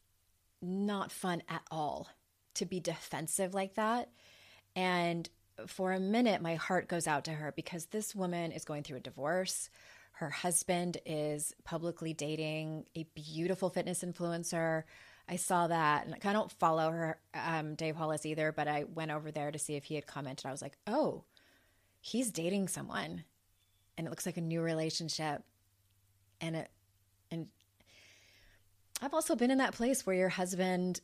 not 0.61 1.11
fun 1.11 1.43
at 1.47 1.61
all 1.71 2.09
to 2.55 2.65
be 2.65 2.79
defensive 2.79 3.53
like 3.53 3.75
that. 3.75 4.09
And 4.75 5.29
for 5.67 5.91
a 5.91 5.99
minute, 5.99 6.41
my 6.41 6.55
heart 6.55 6.87
goes 6.87 7.07
out 7.07 7.25
to 7.25 7.31
her 7.31 7.53
because 7.55 7.85
this 7.85 8.15
woman 8.15 8.51
is 8.51 8.65
going 8.65 8.83
through 8.83 8.97
a 8.97 9.01
divorce. 9.01 9.69
Her 10.13 10.29
husband 10.29 10.97
is 11.05 11.53
publicly 11.63 12.13
dating 12.13 12.85
a 12.95 13.05
beautiful 13.15 13.69
fitness 13.69 14.03
influencer. 14.03 14.83
I 15.27 15.37
saw 15.37 15.67
that, 15.67 16.05
and 16.05 16.15
I 16.23 16.33
don't 16.33 16.51
follow 16.51 16.91
her, 16.91 17.19
um, 17.33 17.75
Dave 17.75 17.95
Hollis 17.95 18.25
either, 18.25 18.51
but 18.51 18.67
I 18.67 18.83
went 18.83 19.11
over 19.11 19.31
there 19.31 19.51
to 19.51 19.59
see 19.59 19.75
if 19.75 19.85
he 19.85 19.95
had 19.95 20.05
commented. 20.05 20.45
I 20.45 20.51
was 20.51 20.61
like, 20.61 20.77
oh, 20.85 21.23
he's 22.03 22.31
dating 22.31 22.67
someone, 22.67 23.23
and 23.97 24.05
it 24.05 24.09
looks 24.09 24.25
like 24.25 24.35
a 24.35 24.41
new 24.41 24.61
relationship. 24.61 25.41
And 26.41 26.57
it, 26.57 26.69
and 27.31 27.47
I've 29.01 29.13
also 29.13 29.37
been 29.37 29.49
in 29.49 29.59
that 29.59 29.73
place 29.73 30.05
where 30.05 30.15
your 30.15 30.29
husband 30.29 30.99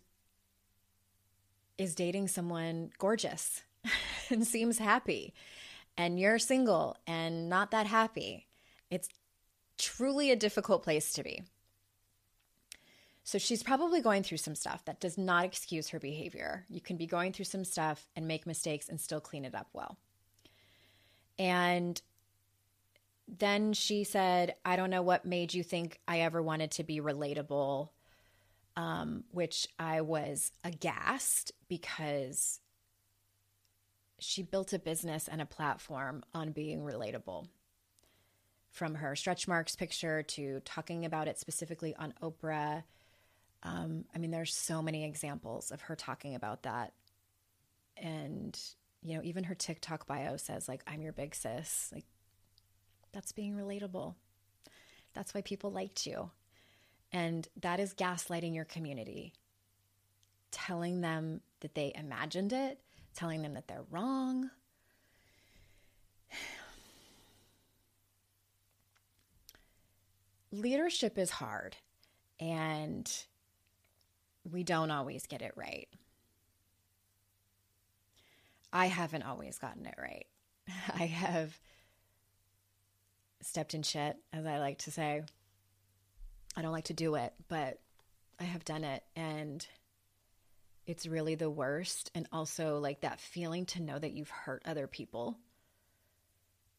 is 1.77 1.95
dating 1.95 2.27
someone 2.27 2.91
gorgeous 2.97 3.61
and 4.29 4.45
seems 4.45 4.77
happy, 4.77 5.33
and 5.97 6.19
you're 6.19 6.37
single 6.37 6.97
and 7.07 7.47
not 7.49 7.71
that 7.71 7.87
happy. 7.87 8.45
It's 8.91 9.07
truly 9.77 10.31
a 10.31 10.35
difficult 10.35 10.83
place 10.83 11.13
to 11.13 11.23
be. 11.23 11.43
So 13.23 13.37
she's 13.37 13.63
probably 13.63 14.01
going 14.01 14.23
through 14.23 14.39
some 14.39 14.55
stuff 14.55 14.83
that 14.83 14.99
does 14.99 15.17
not 15.17 15.45
excuse 15.45 15.89
her 15.89 15.99
behavior. 15.99 16.65
You 16.67 16.81
can 16.81 16.97
be 16.97 17.05
going 17.05 17.31
through 17.31 17.45
some 17.45 17.63
stuff 17.63 18.09
and 18.17 18.27
make 18.27 18.45
mistakes 18.45 18.89
and 18.89 18.99
still 18.99 19.21
clean 19.21 19.45
it 19.45 19.55
up 19.55 19.69
well. 19.71 19.97
And 21.39 21.99
then 23.27 23.73
she 23.73 24.03
said, 24.03 24.55
I 24.65 24.75
don't 24.75 24.89
know 24.89 25.01
what 25.01 25.25
made 25.25 25.53
you 25.53 25.63
think 25.63 25.99
I 26.07 26.19
ever 26.19 26.41
wanted 26.41 26.71
to 26.71 26.83
be 26.83 26.99
relatable, 26.99 27.89
um, 28.75 29.23
which 29.31 29.67
I 29.79 30.01
was 30.01 30.51
aghast 30.63 31.53
because 31.69 32.59
she 34.19 34.43
built 34.43 34.73
a 34.73 34.79
business 34.79 35.29
and 35.29 35.41
a 35.41 35.45
platform 35.45 36.23
on 36.33 36.51
being 36.51 36.81
relatable 36.81 37.47
from 38.71 38.95
her 38.95 39.15
stretch 39.15 39.47
marks 39.47 39.75
picture 39.75 40.23
to 40.23 40.59
talking 40.65 41.05
about 41.05 41.27
it 41.27 41.39
specifically 41.39 41.95
on 41.95 42.13
Oprah. 42.21 42.83
Um, 43.63 44.05
I 44.13 44.19
mean, 44.19 44.31
there's 44.31 44.53
so 44.53 44.81
many 44.81 45.05
examples 45.05 45.71
of 45.71 45.81
her 45.81 45.95
talking 45.95 46.35
about 46.35 46.63
that. 46.63 46.93
And, 47.97 48.59
you 49.01 49.15
know, 49.15 49.21
even 49.23 49.45
her 49.45 49.55
TikTok 49.55 50.05
bio 50.07 50.37
says, 50.37 50.67
like, 50.67 50.81
I'm 50.87 51.01
your 51.01 51.13
big 51.13 51.33
sis. 51.35 51.89
Like, 51.93 52.05
that's 53.11 53.31
being 53.31 53.55
relatable. 53.55 54.15
That's 55.13 55.33
why 55.33 55.41
people 55.41 55.71
liked 55.71 56.05
you. 56.05 56.29
And 57.11 57.47
that 57.61 57.79
is 57.79 57.95
gaslighting 57.95 58.53
your 58.53 58.65
community, 58.65 59.33
telling 60.51 61.01
them 61.01 61.41
that 61.61 61.73
they 61.73 61.91
imagined 61.95 62.53
it, 62.53 62.79
telling 63.15 63.41
them 63.41 63.55
that 63.55 63.67
they're 63.67 63.85
wrong, 63.89 64.51
leadership 70.51 71.17
is 71.17 71.31
hard 71.31 71.75
and 72.39 73.11
we 74.49 74.63
don't 74.63 74.91
always 74.91 75.25
get 75.25 75.41
it 75.41 75.53
right. 75.55 75.87
I 78.71 78.87
haven't 78.87 79.23
always 79.23 79.57
gotten 79.57 79.85
it 79.85 79.95
right. 79.97 80.27
I 80.93 81.05
have 81.05 81.59
stepped 83.41 83.73
in 83.73 83.83
shit, 83.83 84.17
as 84.33 84.45
I 84.45 84.59
like 84.59 84.79
to 84.79 84.91
say. 84.91 85.23
I 86.55 86.61
don't 86.61 86.71
like 86.71 86.85
to 86.85 86.93
do 86.93 87.15
it, 87.15 87.33
but 87.47 87.79
I 88.39 88.43
have 88.43 88.65
done 88.65 88.83
it. 88.83 89.03
And 89.15 89.65
it's 90.85 91.05
really 91.05 91.35
the 91.35 91.49
worst. 91.49 92.11
And 92.13 92.27
also, 92.31 92.79
like 92.79 93.01
that 93.01 93.19
feeling 93.19 93.65
to 93.67 93.81
know 93.81 93.97
that 93.97 94.11
you've 94.11 94.29
hurt 94.29 94.63
other 94.65 94.87
people 94.87 95.37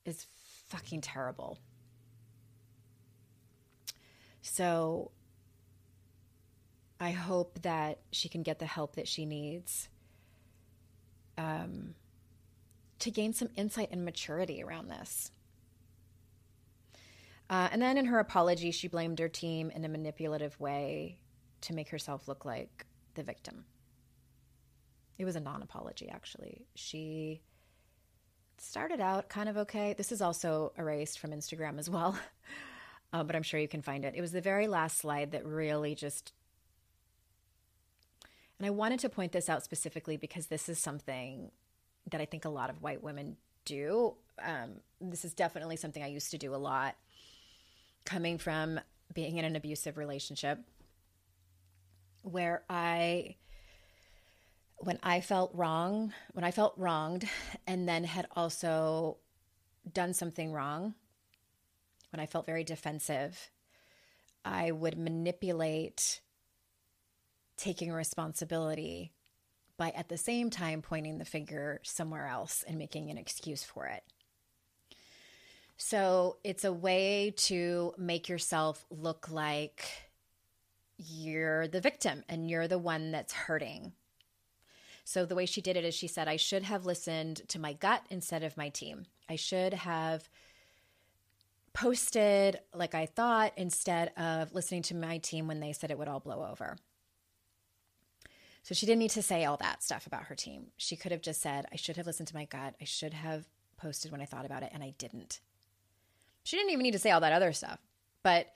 is 0.04 0.26
fucking 0.68 1.00
terrible. 1.00 1.58
So 4.42 5.10
I 6.98 7.10
hope 7.10 7.62
that 7.62 8.00
she 8.12 8.28
can 8.28 8.42
get 8.42 8.58
the 8.58 8.66
help 8.66 8.96
that 8.96 9.08
she 9.08 9.26
needs 9.26 9.88
um, 11.40 11.94
to 12.98 13.10
gain 13.10 13.32
some 13.32 13.48
insight 13.56 13.88
and 13.90 14.04
maturity 14.04 14.62
around 14.62 14.88
this. 14.88 15.30
Uh, 17.48 17.68
and 17.72 17.82
then 17.82 17.96
in 17.98 18.04
her 18.04 18.18
apology, 18.18 18.70
she 18.70 18.88
blamed 18.88 19.18
her 19.18 19.28
team 19.28 19.70
in 19.70 19.84
a 19.84 19.88
manipulative 19.88 20.58
way 20.60 21.18
to 21.62 21.74
make 21.74 21.88
herself 21.88 22.28
look 22.28 22.44
like 22.44 22.86
the 23.14 23.22
victim. 23.22 23.64
It 25.18 25.24
was 25.24 25.36
a 25.36 25.40
non 25.40 25.62
apology, 25.62 26.08
actually. 26.08 26.66
She 26.74 27.42
started 28.58 29.00
out 29.00 29.28
kind 29.28 29.48
of 29.48 29.56
okay. 29.56 29.94
This 29.94 30.12
is 30.12 30.22
also 30.22 30.72
erased 30.78 31.18
from 31.18 31.32
Instagram 31.32 31.78
as 31.78 31.90
well. 31.90 32.16
uh, 33.12 33.24
but 33.24 33.34
I'm 33.34 33.42
sure 33.42 33.58
you 33.58 33.68
can 33.68 33.82
find 33.82 34.04
it. 34.04 34.14
It 34.14 34.20
was 34.20 34.32
the 34.32 34.40
very 34.40 34.68
last 34.68 34.98
slide 34.98 35.32
that 35.32 35.44
really 35.44 35.94
just. 35.94 36.32
And 38.60 38.66
I 38.66 38.70
wanted 38.70 39.00
to 39.00 39.08
point 39.08 39.32
this 39.32 39.48
out 39.48 39.64
specifically 39.64 40.18
because 40.18 40.48
this 40.48 40.68
is 40.68 40.78
something 40.78 41.50
that 42.10 42.20
I 42.20 42.26
think 42.26 42.44
a 42.44 42.50
lot 42.50 42.68
of 42.68 42.82
white 42.82 43.02
women 43.02 43.38
do. 43.64 44.16
Um, 44.38 44.80
this 45.00 45.24
is 45.24 45.32
definitely 45.32 45.76
something 45.76 46.02
I 46.02 46.08
used 46.08 46.30
to 46.32 46.38
do 46.38 46.54
a 46.54 46.56
lot 46.56 46.94
coming 48.04 48.36
from 48.36 48.78
being 49.14 49.38
in 49.38 49.46
an 49.46 49.56
abusive 49.56 49.96
relationship 49.96 50.58
where 52.20 52.62
I 52.68 53.36
when 54.76 54.98
I 55.02 55.22
felt 55.22 55.54
wrong, 55.54 56.12
when 56.34 56.44
I 56.44 56.50
felt 56.50 56.74
wronged 56.76 57.26
and 57.66 57.88
then 57.88 58.04
had 58.04 58.26
also 58.36 59.16
done 59.90 60.12
something 60.12 60.52
wrong, 60.52 60.94
when 62.12 62.20
I 62.20 62.26
felt 62.26 62.44
very 62.44 62.64
defensive, 62.64 63.50
I 64.44 64.70
would 64.70 64.98
manipulate 64.98 66.20
taking 67.60 67.92
responsibility 67.92 69.12
by 69.76 69.90
at 69.90 70.08
the 70.08 70.18
same 70.18 70.50
time 70.50 70.82
pointing 70.82 71.18
the 71.18 71.24
finger 71.24 71.80
somewhere 71.82 72.26
else 72.26 72.64
and 72.66 72.78
making 72.78 73.10
an 73.10 73.18
excuse 73.18 73.62
for 73.62 73.86
it. 73.86 74.02
So 75.76 76.36
it's 76.44 76.64
a 76.64 76.72
way 76.72 77.32
to 77.36 77.94
make 77.96 78.28
yourself 78.28 78.84
look 78.90 79.30
like 79.30 79.86
you're 80.98 81.66
the 81.68 81.80
victim 81.80 82.22
and 82.28 82.50
you're 82.50 82.68
the 82.68 82.78
one 82.78 83.12
that's 83.12 83.32
hurting. 83.32 83.92
So 85.04 85.24
the 85.24 85.34
way 85.34 85.46
she 85.46 85.62
did 85.62 85.76
it 85.76 85.84
is 85.84 85.94
she 85.94 86.06
said, 86.06 86.28
I 86.28 86.36
should 86.36 86.62
have 86.64 86.84
listened 86.84 87.48
to 87.48 87.58
my 87.58 87.72
gut 87.72 88.04
instead 88.10 88.42
of 88.42 88.56
my 88.56 88.68
team. 88.68 89.06
I 89.28 89.36
should 89.36 89.72
have 89.72 90.28
posted 91.72 92.60
like 92.74 92.94
I 92.94 93.06
thought 93.06 93.52
instead 93.56 94.12
of 94.18 94.54
listening 94.54 94.82
to 94.82 94.94
my 94.94 95.18
team 95.18 95.46
when 95.46 95.60
they 95.60 95.72
said 95.72 95.90
it 95.90 95.98
would 95.98 96.08
all 96.08 96.20
blow 96.20 96.46
over. 96.50 96.76
So 98.62 98.74
she 98.74 98.86
didn't 98.86 98.98
need 98.98 99.10
to 99.10 99.22
say 99.22 99.44
all 99.44 99.56
that 99.56 99.82
stuff 99.82 100.06
about 100.06 100.24
her 100.24 100.34
team. 100.34 100.66
She 100.76 100.96
could 100.96 101.12
have 101.12 101.22
just 101.22 101.40
said, 101.40 101.66
I 101.72 101.76
should 101.76 101.96
have 101.96 102.06
listened 102.06 102.28
to 102.28 102.34
my 102.34 102.44
gut. 102.44 102.74
I 102.80 102.84
should 102.84 103.14
have 103.14 103.46
posted 103.76 104.12
when 104.12 104.20
I 104.20 104.26
thought 104.26 104.44
about 104.44 104.62
it, 104.62 104.70
and 104.72 104.82
I 104.82 104.94
didn't. 104.98 105.40
She 106.42 106.56
didn't 106.56 106.72
even 106.72 106.82
need 106.82 106.92
to 106.92 106.98
say 106.98 107.10
all 107.10 107.20
that 107.20 107.32
other 107.32 107.52
stuff, 107.52 107.78
but 108.22 108.48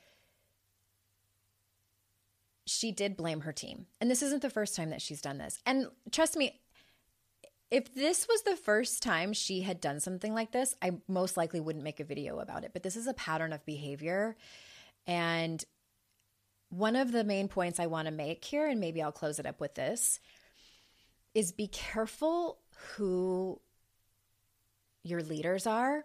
she 2.66 2.92
did 2.92 3.16
blame 3.16 3.40
her 3.40 3.52
team. 3.52 3.86
And 4.00 4.10
this 4.10 4.22
isn't 4.22 4.42
the 4.42 4.50
first 4.50 4.76
time 4.76 4.90
that 4.90 5.02
she's 5.02 5.20
done 5.20 5.38
this. 5.38 5.58
And 5.66 5.88
trust 6.10 6.36
me, 6.36 6.60
if 7.70 7.94
this 7.94 8.28
was 8.28 8.42
the 8.42 8.56
first 8.56 9.02
time 9.02 9.32
she 9.32 9.62
had 9.62 9.80
done 9.80 10.00
something 10.00 10.34
like 10.34 10.52
this, 10.52 10.74
I 10.80 10.92
most 11.08 11.36
likely 11.36 11.60
wouldn't 11.60 11.84
make 11.84 12.00
a 12.00 12.04
video 12.04 12.38
about 12.38 12.64
it. 12.64 12.70
But 12.72 12.82
this 12.82 12.96
is 12.96 13.06
a 13.06 13.14
pattern 13.14 13.52
of 13.52 13.64
behavior. 13.66 14.36
And 15.06 15.64
one 16.76 16.96
of 16.96 17.12
the 17.12 17.24
main 17.24 17.48
points 17.48 17.78
I 17.78 17.86
want 17.86 18.06
to 18.06 18.12
make 18.12 18.44
here, 18.44 18.68
and 18.68 18.80
maybe 18.80 19.02
I'll 19.02 19.12
close 19.12 19.38
it 19.38 19.46
up 19.46 19.60
with 19.60 19.74
this, 19.74 20.20
is 21.34 21.52
be 21.52 21.66
careful 21.68 22.58
who 22.96 23.60
your 25.02 25.22
leaders 25.22 25.66
are 25.66 26.04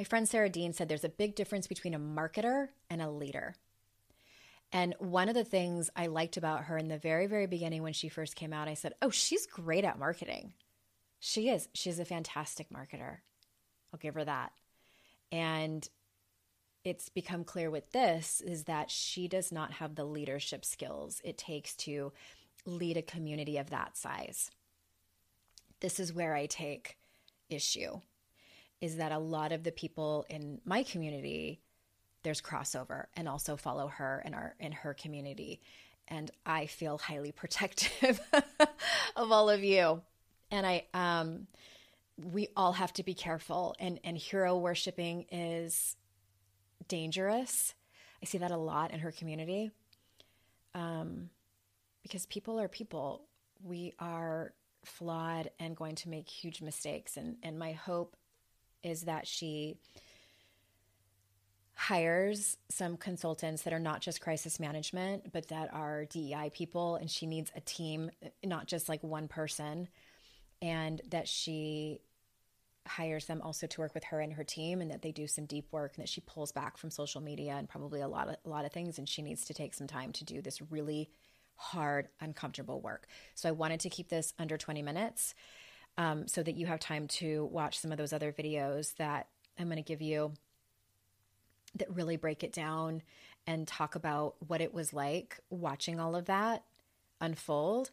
my 0.00 0.04
friend 0.04 0.26
Sarah 0.26 0.48
Dean 0.48 0.72
said 0.72 0.88
there's 0.88 1.04
a 1.04 1.10
big 1.10 1.34
difference 1.34 1.66
between 1.66 1.92
a 1.92 1.98
marketer 1.98 2.68
and 2.88 3.02
a 3.02 3.10
leader. 3.10 3.54
And 4.72 4.94
one 4.98 5.28
of 5.28 5.34
the 5.34 5.44
things 5.44 5.90
I 5.94 6.06
liked 6.06 6.38
about 6.38 6.64
her 6.64 6.78
in 6.78 6.88
the 6.88 6.96
very, 6.96 7.26
very 7.26 7.46
beginning 7.46 7.82
when 7.82 7.92
she 7.92 8.08
first 8.08 8.34
came 8.34 8.54
out, 8.54 8.66
I 8.66 8.72
said, 8.72 8.94
Oh, 9.02 9.10
she's 9.10 9.44
great 9.44 9.84
at 9.84 9.98
marketing. 9.98 10.54
She 11.18 11.50
is. 11.50 11.68
She's 11.74 11.98
a 11.98 12.06
fantastic 12.06 12.70
marketer. 12.70 13.18
I'll 13.92 14.00
give 14.00 14.14
her 14.14 14.24
that. 14.24 14.52
And 15.30 15.86
it's 16.84 17.08
become 17.08 17.44
clear 17.44 17.70
with 17.70 17.92
this 17.92 18.40
is 18.40 18.64
that 18.64 18.90
she 18.90 19.28
does 19.28 19.52
not 19.52 19.72
have 19.72 19.94
the 19.94 20.04
leadership 20.04 20.64
skills 20.64 21.20
it 21.24 21.36
takes 21.36 21.74
to 21.76 22.12
lead 22.64 22.96
a 22.96 23.02
community 23.02 23.56
of 23.58 23.70
that 23.70 23.96
size. 23.96 24.50
This 25.80 26.00
is 26.00 26.12
where 26.12 26.34
I 26.34 26.46
take 26.46 26.96
issue 27.48 28.00
is 28.80 28.96
that 28.96 29.12
a 29.12 29.18
lot 29.18 29.52
of 29.52 29.62
the 29.62 29.72
people 29.72 30.24
in 30.30 30.60
my 30.64 30.82
community 30.82 31.60
there's 32.22 32.40
crossover 32.40 33.06
and 33.14 33.28
also 33.28 33.56
follow 33.56 33.88
her 33.88 34.22
in 34.24 34.34
our 34.34 34.54
in 34.60 34.72
her 34.72 34.94
community. 34.94 35.60
And 36.08 36.30
I 36.44 36.66
feel 36.66 36.98
highly 36.98 37.32
protective 37.42 38.20
of 39.16 39.32
all 39.32 39.48
of 39.48 39.64
you. 39.64 40.02
And 40.50 40.66
I 40.66 40.84
um 40.94 41.46
we 42.32 42.48
all 42.56 42.72
have 42.72 42.92
to 42.94 43.02
be 43.02 43.14
careful. 43.14 43.74
And 43.78 44.00
and 44.04 44.16
hero 44.16 44.56
worshiping 44.58 45.26
is 45.30 45.96
dangerous. 46.90 47.74
I 48.22 48.26
see 48.26 48.38
that 48.38 48.50
a 48.50 48.56
lot 48.58 48.90
in 48.92 49.00
her 49.00 49.12
community. 49.12 49.70
Um 50.74 51.30
because 52.02 52.26
people 52.26 52.60
are 52.60 52.68
people. 52.68 53.22
We 53.62 53.94
are 53.98 54.52
flawed 54.84 55.50
and 55.58 55.76
going 55.76 55.94
to 55.94 56.08
make 56.08 56.28
huge 56.28 56.60
mistakes 56.60 57.16
and 57.16 57.36
and 57.42 57.58
my 57.58 57.72
hope 57.72 58.16
is 58.82 59.02
that 59.02 59.26
she 59.26 59.78
hires 61.80 62.58
some 62.68 62.98
consultants 62.98 63.62
that 63.62 63.72
are 63.72 63.80
not 63.80 64.02
just 64.02 64.20
crisis 64.20 64.60
management, 64.60 65.32
but 65.32 65.48
that 65.48 65.72
are 65.72 66.04
DEI 66.04 66.50
people. 66.52 66.96
And 66.96 67.10
she 67.10 67.24
needs 67.26 67.50
a 67.56 67.60
team, 67.60 68.10
not 68.44 68.66
just 68.66 68.86
like 68.86 69.02
one 69.02 69.28
person. 69.28 69.88
And 70.60 71.00
that 71.08 71.26
she 71.26 72.02
hires 72.86 73.26
them 73.26 73.42
also 73.42 73.66
to 73.66 73.80
work 73.80 73.94
with 73.94 74.04
her 74.04 74.20
and 74.20 74.32
her 74.32 74.44
team 74.44 74.80
and 74.80 74.90
that 74.90 75.02
they 75.02 75.12
do 75.12 75.26
some 75.26 75.44
deep 75.44 75.66
work 75.70 75.92
and 75.94 76.02
that 76.02 76.08
she 76.08 76.20
pulls 76.22 76.50
back 76.50 76.76
from 76.76 76.90
social 76.90 77.20
media 77.20 77.52
and 77.52 77.68
probably 77.68 78.00
a 78.00 78.08
lot 78.08 78.28
of 78.28 78.36
a 78.44 78.48
lot 78.48 78.64
of 78.64 78.72
things 78.72 78.98
and 78.98 79.08
she 79.08 79.22
needs 79.22 79.44
to 79.44 79.54
take 79.54 79.74
some 79.74 79.86
time 79.86 80.12
to 80.12 80.24
do 80.24 80.40
this 80.40 80.60
really 80.70 81.10
hard 81.56 82.08
uncomfortable 82.20 82.80
work. 82.80 83.06
So 83.34 83.48
I 83.48 83.52
wanted 83.52 83.80
to 83.80 83.90
keep 83.90 84.08
this 84.08 84.32
under 84.38 84.56
20 84.56 84.82
minutes 84.82 85.34
um, 85.98 86.26
so 86.26 86.42
that 86.42 86.56
you 86.56 86.66
have 86.66 86.80
time 86.80 87.06
to 87.08 87.44
watch 87.46 87.78
some 87.78 87.92
of 87.92 87.98
those 87.98 88.14
other 88.14 88.32
videos 88.32 88.96
that 88.96 89.28
I'm 89.58 89.66
going 89.66 89.76
to 89.76 89.82
give 89.82 90.00
you 90.00 90.32
that 91.74 91.94
really 91.94 92.16
break 92.16 92.42
it 92.42 92.52
down 92.52 93.02
and 93.46 93.68
talk 93.68 93.94
about 93.94 94.36
what 94.46 94.60
it 94.60 94.72
was 94.72 94.92
like 94.92 95.38
watching 95.50 96.00
all 96.00 96.16
of 96.16 96.26
that 96.26 96.64
unfold 97.20 97.90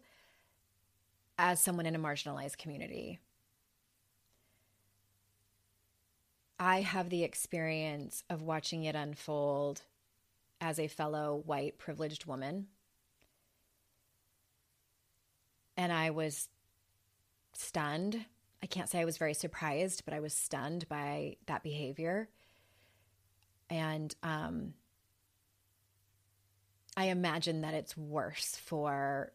as 1.37 1.59
someone 1.59 1.85
in 1.85 1.95
a 1.95 1.99
marginalized 1.99 2.57
community. 2.57 3.19
I 6.59 6.81
have 6.81 7.09
the 7.09 7.23
experience 7.23 8.23
of 8.29 8.41
watching 8.41 8.83
it 8.83 8.95
unfold 8.95 9.81
as 10.59 10.79
a 10.79 10.87
fellow 10.87 11.43
white 11.45 11.77
privileged 11.77 12.25
woman. 12.25 12.67
And 15.75 15.91
I 15.91 16.09
was 16.09 16.49
stunned. 17.53 18.25
I 18.63 18.65
can't 18.65 18.89
say 18.89 18.99
I 18.99 19.05
was 19.05 19.17
very 19.17 19.35
surprised, 19.35 20.03
but 20.05 20.15
I 20.15 20.19
was 20.19 20.33
stunned 20.33 20.89
by 20.89 21.37
that 21.45 21.61
behavior. 21.61 22.29
And 23.69 24.15
um, 24.23 24.73
I 26.95 27.05
imagine 27.05 27.61
that 27.61 27.75
it's 27.75 27.95
worse 27.95 28.55
for 28.55 29.31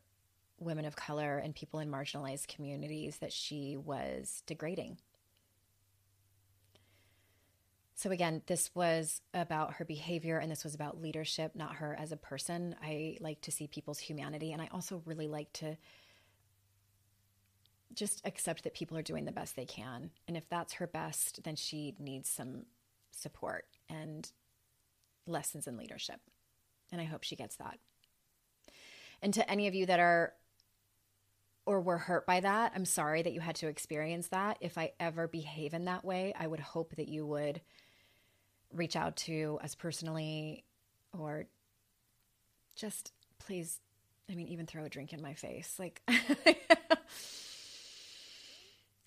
women 0.59 0.85
of 0.85 0.97
color 0.97 1.39
and 1.39 1.55
people 1.55 1.79
in 1.79 1.91
marginalized 1.91 2.49
communities 2.49 3.19
that 3.19 3.33
she 3.33 3.77
was 3.77 4.43
degrading. 4.47 4.99
So, 8.03 8.11
again, 8.11 8.43
this 8.47 8.69
was 8.75 9.21
about 9.33 9.75
her 9.75 9.85
behavior 9.85 10.39
and 10.39 10.51
this 10.51 10.65
was 10.65 10.75
about 10.75 11.01
leadership, 11.01 11.53
not 11.55 11.77
her 11.77 11.97
as 11.97 12.11
a 12.11 12.17
person. 12.17 12.75
I 12.83 13.17
like 13.21 13.41
to 13.43 13.53
see 13.53 13.69
people's 13.69 14.01
humanity. 14.01 14.53
And 14.53 14.61
I 14.61 14.69
also 14.73 15.05
really 15.07 15.29
like 15.29 15.53
to 15.53 15.77
just 17.95 18.21
accept 18.27 18.65
that 18.65 18.75
people 18.75 18.99
are 18.99 19.03
doing 19.03 19.25
the 19.25 19.31
best 19.31 19.55
they 19.55 19.67
can. 19.67 20.11
And 20.27 20.37
if 20.37 20.49
that's 20.49 20.73
her 20.73 20.89
best, 20.89 21.45
then 21.45 21.55
she 21.55 21.95
needs 22.01 22.29
some 22.29 22.65
support 23.13 23.67
and 23.89 24.29
lessons 25.29 25.69
in 25.69 25.77
leadership. 25.77 26.21
And 26.91 27.01
I 27.01 27.05
hope 27.05 27.23
she 27.23 27.37
gets 27.37 27.55
that. 27.59 27.79
And 29.23 29.33
to 29.35 29.49
any 29.49 29.69
of 29.69 29.77
you 29.77 29.87
that 29.87 30.01
are 30.01 30.33
or 31.67 31.81
were 31.81 31.99
hurt 31.99 32.27
by 32.27 32.41
that, 32.41 32.73
I'm 32.75 32.85
sorry 32.85 33.23
that 33.23 33.33
you 33.33 33.39
had 33.39 33.55
to 33.57 33.69
experience 33.69 34.27
that. 34.29 34.59
If 34.61 34.77
I 34.77 34.91
ever 34.99 35.29
behave 35.29 35.73
in 35.73 35.85
that 35.85 36.05
way, 36.05 36.35
I 36.37 36.49
would 36.49 36.59
hope 36.59 36.97
that 36.97 37.09
you 37.09 37.25
would 37.27 37.61
reach 38.73 38.97
out 38.97 39.17
to 39.17 39.59
us 39.63 39.75
personally 39.75 40.65
or 41.19 41.47
just 42.77 43.13
please, 43.39 43.81
I 44.31 44.35
mean, 44.35 44.49
even 44.49 44.67
throw 44.67 44.85
a 44.85 44.89
drink 44.89 45.13
in 45.13 45.21
my 45.21 45.35
face. 45.35 45.77
Like, 45.79 46.01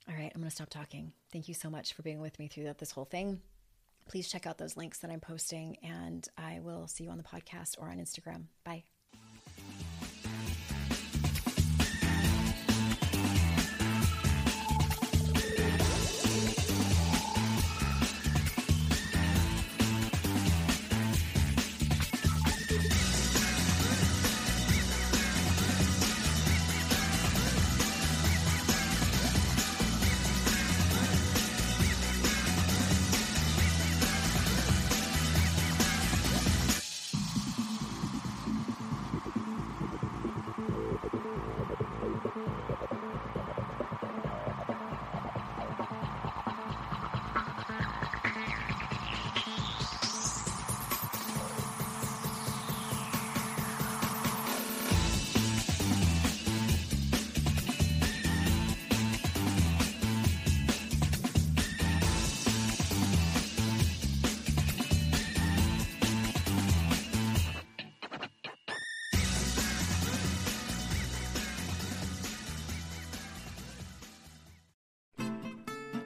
All 0.08 0.14
right, 0.14 0.32
I'm 0.34 0.42
going 0.42 0.50
to 0.50 0.56
stop 0.56 0.70
talking. 0.70 1.14
Thank 1.32 1.48
you 1.48 1.56
so 1.56 1.70
much 1.70 1.94
for 1.94 2.04
being 2.04 2.22
with 2.22 2.38
me 2.38 2.48
throughout 2.48 2.78
this 2.78 2.92
whole 2.92 3.06
thing. 3.06 3.42
Please 4.08 4.30
check 4.30 4.46
out 4.46 4.60
those 4.60 4.78
links 4.78 5.00
that 5.00 5.10
I'm 5.10 5.20
posting, 5.20 5.78
and 5.82 6.28
I 6.38 6.60
will 6.60 6.88
see 6.88 7.06
you 7.06 7.10
on 7.10 7.18
the 7.18 7.24
podcast 7.24 7.80
or 7.80 7.90
on 7.90 7.98
Instagram. 7.98 8.44
Bye. 8.64 8.84